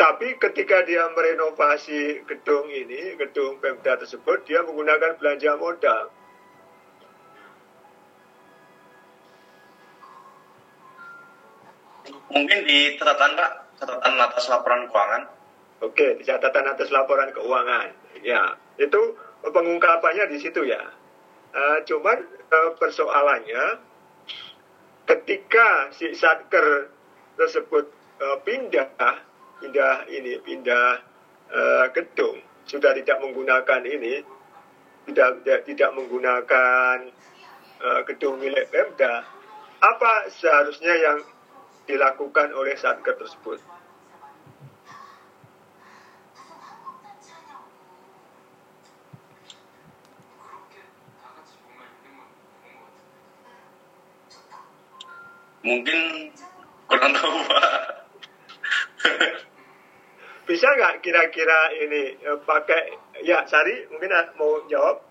Tapi 0.00 0.40
ketika 0.40 0.88
dia 0.88 1.04
merenovasi 1.12 2.24
gedung 2.24 2.72
ini, 2.72 3.12
gedung 3.20 3.60
Pemda 3.60 4.00
tersebut, 4.00 4.48
dia 4.48 4.64
menggunakan 4.64 5.20
belanja 5.20 5.52
modal. 5.60 6.08
Mungkin 12.32 12.58
di 12.64 12.96
catatan 12.96 13.36
Pak, 13.36 13.52
catatan 13.84 14.14
atas 14.16 14.48
laporan 14.48 14.88
keuangan. 14.88 15.22
Oke, 15.84 16.16
di 16.16 16.24
catatan 16.24 16.72
atas 16.72 16.88
laporan 16.88 17.28
keuangan. 17.36 18.07
Ya, 18.22 18.58
itu 18.78 19.14
pengungkapannya 19.42 20.30
di 20.30 20.38
situ 20.42 20.66
ya. 20.66 20.82
Eh, 21.48 21.78
cuman 21.88 22.18
eh, 22.28 22.70
persoalannya 22.76 23.64
ketika 25.08 25.88
si 25.96 26.12
satker 26.12 26.92
tersebut 27.40 27.88
eh, 28.20 28.38
pindah, 28.44 28.88
pindah 29.62 29.96
ini, 30.12 30.36
pindah 30.44 30.88
eh, 31.48 31.86
gedung, 31.96 32.44
sudah 32.68 32.92
tidak 32.92 33.16
menggunakan 33.24 33.82
ini, 33.88 34.20
tidak 35.08 35.40
tidak, 35.42 35.60
tidak 35.64 35.90
menggunakan 35.96 36.96
eh, 37.80 38.00
gedung 38.04 38.36
milik 38.36 38.68
Pemda, 38.68 39.24
apa 39.80 40.12
seharusnya 40.28 40.94
yang 40.98 41.18
dilakukan 41.88 42.52
oleh 42.52 42.76
satker 42.76 43.16
tersebut? 43.16 43.77
Mungkin 55.68 56.32
kurang 56.88 57.12
tahu 57.12 57.36
Pak. 57.44 57.64
Bisa 60.48 60.64
nggak 60.64 61.04
kira-kira 61.04 61.76
ini 61.76 62.16
eh, 62.24 62.38
pakai 62.40 62.96
ya 63.20 63.44
Sari 63.44 63.84
mungkin 63.92 64.08
mau 64.40 64.64
jawab? 64.64 65.04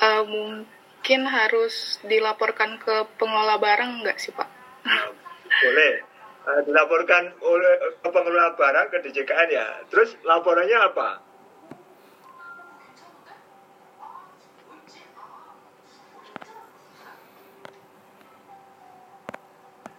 Eh, 0.00 0.22
mungkin 0.24 1.20
harus 1.28 2.00
dilaporkan 2.08 2.80
ke 2.80 3.04
pengelola 3.20 3.60
barang 3.60 4.00
nggak 4.00 4.16
sih 4.16 4.32
Pak? 4.32 4.48
Boleh. 5.44 5.94
Eh, 6.48 6.60
dilaporkan 6.64 7.36
oleh 7.44 8.00
ke 8.00 8.08
pengelola 8.08 8.56
barang 8.56 8.88
ke 8.88 8.96
DJKN 9.04 9.48
ya. 9.52 9.66
Terus 9.92 10.16
laporannya 10.24 10.78
apa? 10.88 11.27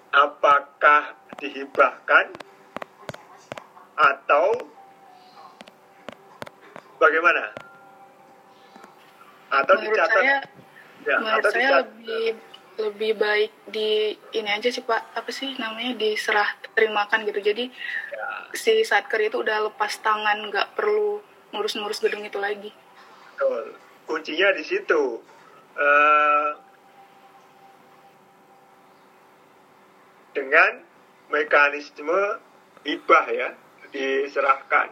Apakah 0.10 1.14
dihibahkan 1.38 2.34
atau 3.93 4.45
bagaimana? 6.97 7.53
Atau 9.49 9.74
menurut 9.78 9.97
dicatat? 9.97 10.14
saya, 10.18 10.36
ya, 11.05 11.16
menurut 11.22 11.41
atau 11.45 11.51
saya 11.53 11.62
dicatat? 11.62 11.86
lebih 11.86 12.28
lebih 12.80 13.12
baik 13.20 13.51
di 13.68 14.16
ini 14.34 14.49
aja 14.49 14.70
sih 14.72 14.82
Pak. 14.82 15.14
Apa 15.14 15.30
sih 15.30 15.53
namanya 15.60 15.93
diserah 15.99 16.47
terimakan 16.74 17.28
gitu. 17.28 17.43
Jadi 17.43 17.70
Ya. 18.10 18.28
si 18.55 18.84
satker 18.84 19.30
itu 19.30 19.39
udah 19.39 19.72
lepas 19.72 19.99
tangan, 20.01 20.41
nggak 20.49 20.76
perlu 20.76 21.22
ngurus-ngurus 21.53 22.01
gedung 22.01 22.26
itu 22.26 22.39
lagi. 22.41 22.72
Betul. 23.36 23.78
Kuncinya 24.10 24.49
di 24.57 24.64
situ. 24.66 25.22
Eh, 25.80 26.49
dengan 30.39 30.71
mekanisme 31.27 32.39
hibah 32.87 33.27
ya 33.27 33.49
diserahkan. 33.91 34.87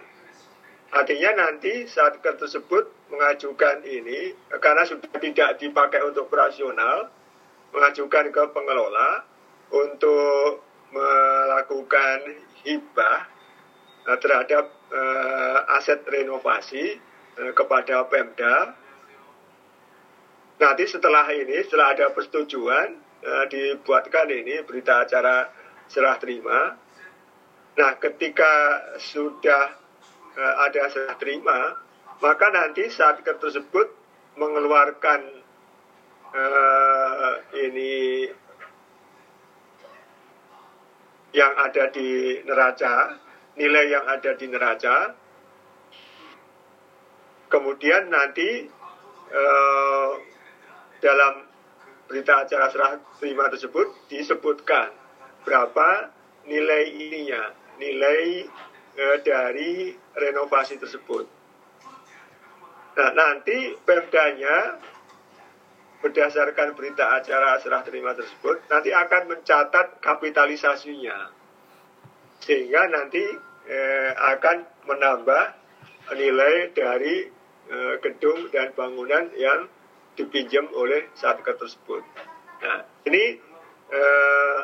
Artinya 0.92 1.48
nanti 1.48 1.88
saat 1.88 2.20
tersebut 2.20 2.92
mengajukan 3.08 3.84
ini 3.88 4.36
karena 4.60 4.84
sudah 4.84 5.08
tidak 5.24 5.56
dipakai 5.60 6.04
untuk 6.04 6.28
operasional, 6.28 7.08
mengajukan 7.72 8.28
ke 8.32 8.44
pengelola 8.52 9.24
untuk 9.72 10.64
melakukan 10.92 12.40
hibah 12.64 13.20
eh, 14.08 14.18
terhadap 14.20 14.72
eh, 14.92 15.76
aset 15.80 16.04
renovasi 16.08 17.00
eh, 17.40 17.52
kepada 17.56 18.08
Pemda. 18.08 18.76
Nanti 20.58 20.84
setelah 20.90 21.28
ini, 21.30 21.62
setelah 21.68 21.94
ada 21.94 22.10
persetujuan, 22.16 23.07
eh, 23.28 23.46
dibuatkan 23.52 24.32
ini 24.32 24.64
berita 24.64 25.04
acara 25.04 25.52
serah 25.92 26.16
terima. 26.16 26.72
Nah, 27.78 27.92
ketika 28.00 28.54
sudah 28.98 29.76
eh, 30.40 30.56
ada 30.64 30.88
serah 30.88 31.18
terima, 31.20 31.76
maka 32.24 32.48
nanti 32.50 32.88
saat 32.88 33.22
tersebut 33.22 33.88
mengeluarkan 34.40 35.22
eh, 36.34 37.34
ini 37.68 37.94
yang 41.36 41.54
ada 41.54 41.92
di 41.94 42.42
neraca, 42.48 43.20
nilai 43.60 43.86
yang 43.92 44.06
ada 44.08 44.32
di 44.34 44.46
neraca, 44.50 45.14
kemudian 47.52 48.10
nanti 48.10 48.66
eh, 49.30 50.12
dalam 50.98 51.47
berita 52.08 52.48
acara 52.48 52.72
serah 52.72 52.92
terima 53.20 53.52
tersebut 53.52 54.08
disebutkan 54.08 54.92
berapa 55.44 56.12
nilai 56.48 56.84
ininya, 56.96 57.52
nilai 57.80 58.48
eh, 58.96 59.18
dari 59.24 59.92
renovasi 60.16 60.80
tersebut. 60.80 61.26
Nah, 62.98 63.12
nanti 63.14 63.78
perdanya 63.86 64.82
berdasarkan 66.02 66.78
berita 66.78 67.18
acara 67.18 67.58
serah 67.58 67.82
terima 67.82 68.14
tersebut 68.14 68.70
nanti 68.70 68.94
akan 68.94 69.34
mencatat 69.34 69.98
kapitalisasinya 69.98 71.34
sehingga 72.38 72.86
nanti 72.94 73.26
eh, 73.66 74.12
akan 74.14 74.86
menambah 74.86 75.44
nilai 76.14 76.70
dari 76.78 77.26
eh, 77.68 77.96
gedung 78.06 78.54
dan 78.54 78.72
bangunan 78.78 79.34
yang 79.34 79.66
dipinjam 80.18 80.66
oleh 80.74 81.14
satker 81.14 81.56
tersebut. 81.56 82.02
Nah, 82.66 82.80
ini 83.06 83.38
eh, 83.94 84.60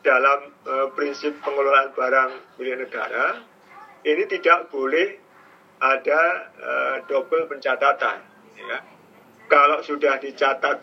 dalam 0.00 0.40
eh, 0.64 0.88
prinsip 0.94 1.36
pengelolaan 1.42 1.92
barang 1.92 2.30
milik 2.56 2.88
negara 2.88 3.42
ini 4.06 4.24
tidak 4.30 4.72
boleh 4.72 5.18
ada 5.82 6.22
eh, 6.56 6.96
double 7.10 7.50
pencatatan. 7.50 8.18
Ya. 8.56 8.78
Kalau 9.50 9.82
sudah 9.82 10.22
dicatat 10.22 10.78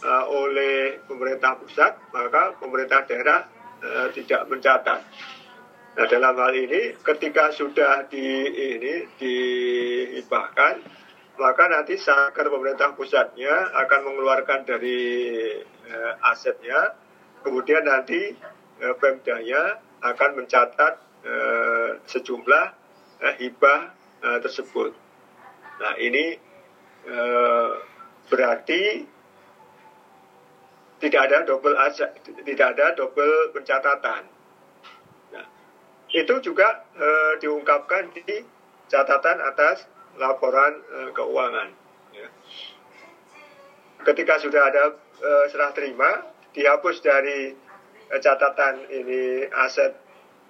eh, 0.00 0.24
oleh 0.32 1.04
pemerintah 1.04 1.60
pusat, 1.60 1.92
maka 2.10 2.56
pemerintah 2.56 3.04
daerah 3.04 3.44
eh, 3.84 4.08
tidak 4.16 4.48
mencatat. 4.48 5.00
Nah, 5.96 6.04
dalam 6.12 6.36
hal 6.36 6.52
ini 6.52 6.92
ketika 7.00 7.48
sudah 7.56 8.04
di 8.12 8.20
ini 8.52 8.94
dihibahkan, 9.16 10.84
maka 11.36 11.64
nanti 11.68 12.00
saker 12.00 12.48
pemerintah 12.48 12.96
pusatnya 12.96 13.72
akan 13.76 14.00
mengeluarkan 14.08 14.64
dari 14.64 15.00
eh, 15.62 16.12
asetnya, 16.32 16.96
kemudian 17.44 17.84
nanti 17.84 18.32
eh, 18.80 18.94
Pemdanya 18.96 19.80
akan 20.00 20.30
mencatat 20.40 20.94
eh, 21.24 21.90
sejumlah 22.08 22.66
eh, 23.20 23.34
hibah 23.40 23.80
eh, 24.24 24.38
tersebut. 24.40 24.92
Nah, 25.76 25.94
ini 26.00 26.36
eh, 27.04 27.70
berarti 28.32 28.82
tidak 30.96 31.20
ada 31.28 31.44
double 31.44 31.76
aset, 31.76 32.16
tidak 32.24 32.66
ada 32.76 32.96
double 32.96 33.52
pencatatan. 33.52 34.24
Nah, 35.36 35.46
itu 36.16 36.34
juga 36.40 36.88
eh, 36.96 37.32
diungkapkan 37.44 38.08
di 38.16 38.40
catatan 38.88 39.44
atas 39.44 39.84
laporan 40.16 40.72
eh, 40.80 41.10
keuangan. 41.12 41.68
Ya. 42.16 42.28
Ketika 44.06 44.40
sudah 44.40 44.62
ada 44.68 44.84
eh, 45.20 45.44
serah 45.52 45.72
terima, 45.72 46.24
dihapus 46.56 47.04
dari 47.04 47.52
eh, 48.10 48.20
catatan 48.20 48.88
ini 48.88 49.46
aset 49.50 49.96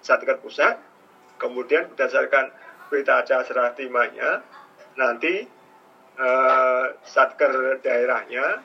satker 0.01 0.39
pusat, 0.39 0.79
kemudian 1.41 1.91
berdasarkan 1.93 2.53
berita 2.87 3.23
acara 3.23 3.43
serah 3.43 3.69
terimanya, 3.75 4.43
nanti 4.95 5.43
eh, 6.17 6.85
satker 7.03 7.83
daerahnya 7.83 8.63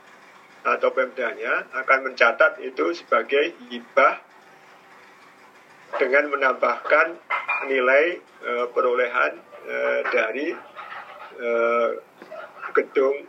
atau 0.62 0.94
pemdanya 0.94 1.66
akan 1.74 2.07
mencatat 2.07 2.62
itu 2.62 2.94
sebagai 2.94 3.59
hibah 3.66 4.22
dengan 5.98 6.30
menambahkan 6.30 7.18
nilai 7.68 8.22
eh, 8.22 8.66
perolehan 8.72 9.32
eh, 9.66 10.00
dari 10.09 10.48
eh, 11.43 11.90
gedung 12.72 13.26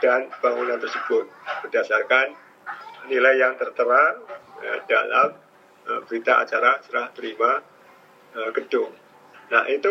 dan 0.00 0.32
bangunan 0.40 0.80
tersebut 0.80 1.28
berdasarkan 1.62 2.32
nilai 3.06 3.36
yang 3.36 3.54
tertera 3.60 4.16
eh, 4.64 4.80
dalam 4.88 5.36
eh, 5.86 6.00
berita 6.08 6.40
acara 6.40 6.80
serah 6.84 7.08
terima 7.12 7.60
gedung. 8.54 8.94
Nah 9.50 9.66
itu 9.66 9.90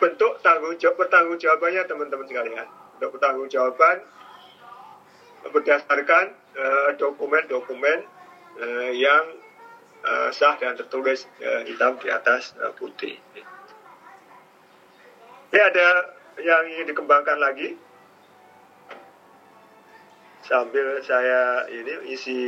bentuk 0.00 0.40
tanggung 0.40 0.80
jawab 0.80 0.96
pertanggungjawabannya 0.96 1.84
teman-teman 1.84 2.24
sekalian. 2.24 2.64
Untuk 2.96 3.20
pertanggungjawaban 3.20 4.00
berdasarkan 5.52 6.32
eh, 6.56 6.90
dokumen-dokumen 6.96 8.16
yang 8.96 9.24
sah 10.32 10.56
dan 10.56 10.72
tertulis 10.80 11.28
hitam 11.68 12.00
di 12.00 12.08
atas 12.08 12.56
putih. 12.80 13.20
Ini 15.52 15.60
ada 15.60 16.15
yang 16.40 16.62
ingin 16.68 16.92
dikembangkan 16.92 17.40
lagi 17.40 17.76
sambil 20.44 21.00
saya 21.02 21.66
ini 21.72 22.12
isi 22.12 22.40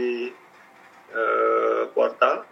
eh, 1.10 1.82
portal. 1.96 2.44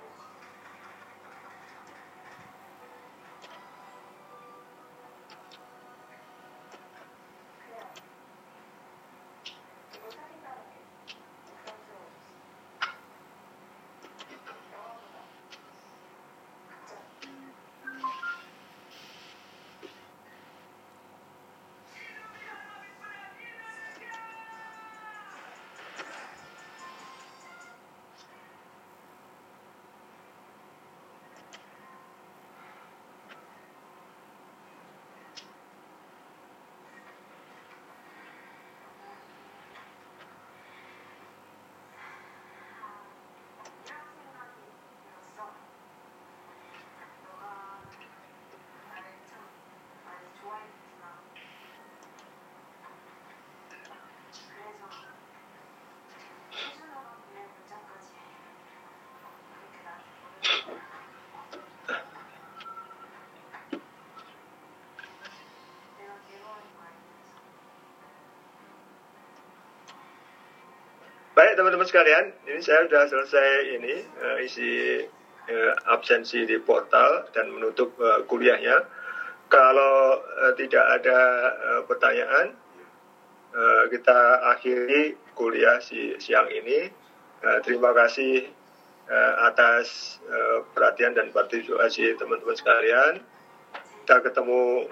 Baik 71.36 71.52
teman-teman 71.52 71.84
sekalian, 71.84 72.32
ini 72.48 72.64
saya 72.64 72.88
sudah 72.88 73.12
selesai 73.12 73.76
ini 73.76 73.92
eh, 74.00 74.36
isi 74.48 75.04
eh, 75.52 75.72
absensi 75.84 76.48
di 76.48 76.56
portal 76.56 77.28
dan 77.36 77.52
menutup 77.52 77.92
eh, 78.00 78.24
kuliahnya. 78.24 78.80
Kalau 79.52 80.16
eh, 80.16 80.56
tidak 80.56 80.80
ada 80.96 81.20
eh, 81.52 81.80
pertanyaan, 81.84 82.56
eh, 83.52 83.84
kita 83.92 84.48
akhiri 84.56 85.12
kuliah 85.36 85.76
si 85.84 86.16
siang 86.16 86.48
ini. 86.48 86.88
Eh, 87.44 87.58
terima 87.68 87.92
kasih 87.92 88.48
eh, 89.04 89.34
atas 89.44 90.16
eh, 90.24 90.64
perhatian 90.72 91.20
dan 91.20 91.36
partisipasi 91.36 92.16
teman-teman 92.16 92.56
sekalian. 92.56 93.20
Kita 93.76 94.24
ketemu 94.24 94.88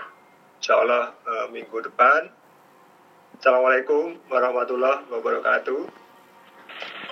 insya 0.60 0.76
Allah 0.76 1.16
eh, 1.24 1.46
minggu 1.56 1.88
depan. 1.88 2.28
Assalamualaikum 3.40 4.20
warahmatullahi 4.28 5.08
wabarakatuh. 5.08 6.03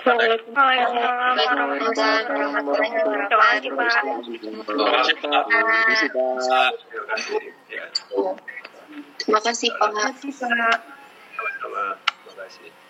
Terima 0.03 0.19
kasih, 0.19 0.43
Pak. 0.51 1.87
Terima 9.17 9.39
kasih, 9.39 9.39
Pak. 9.39 9.39
Terima 9.39 9.39
kasih. 9.39 9.39
Terima 9.39 9.39
kasih 9.39 9.71
Pak. 9.79 9.91
Terima 11.63 12.33
kasih. 12.35 12.82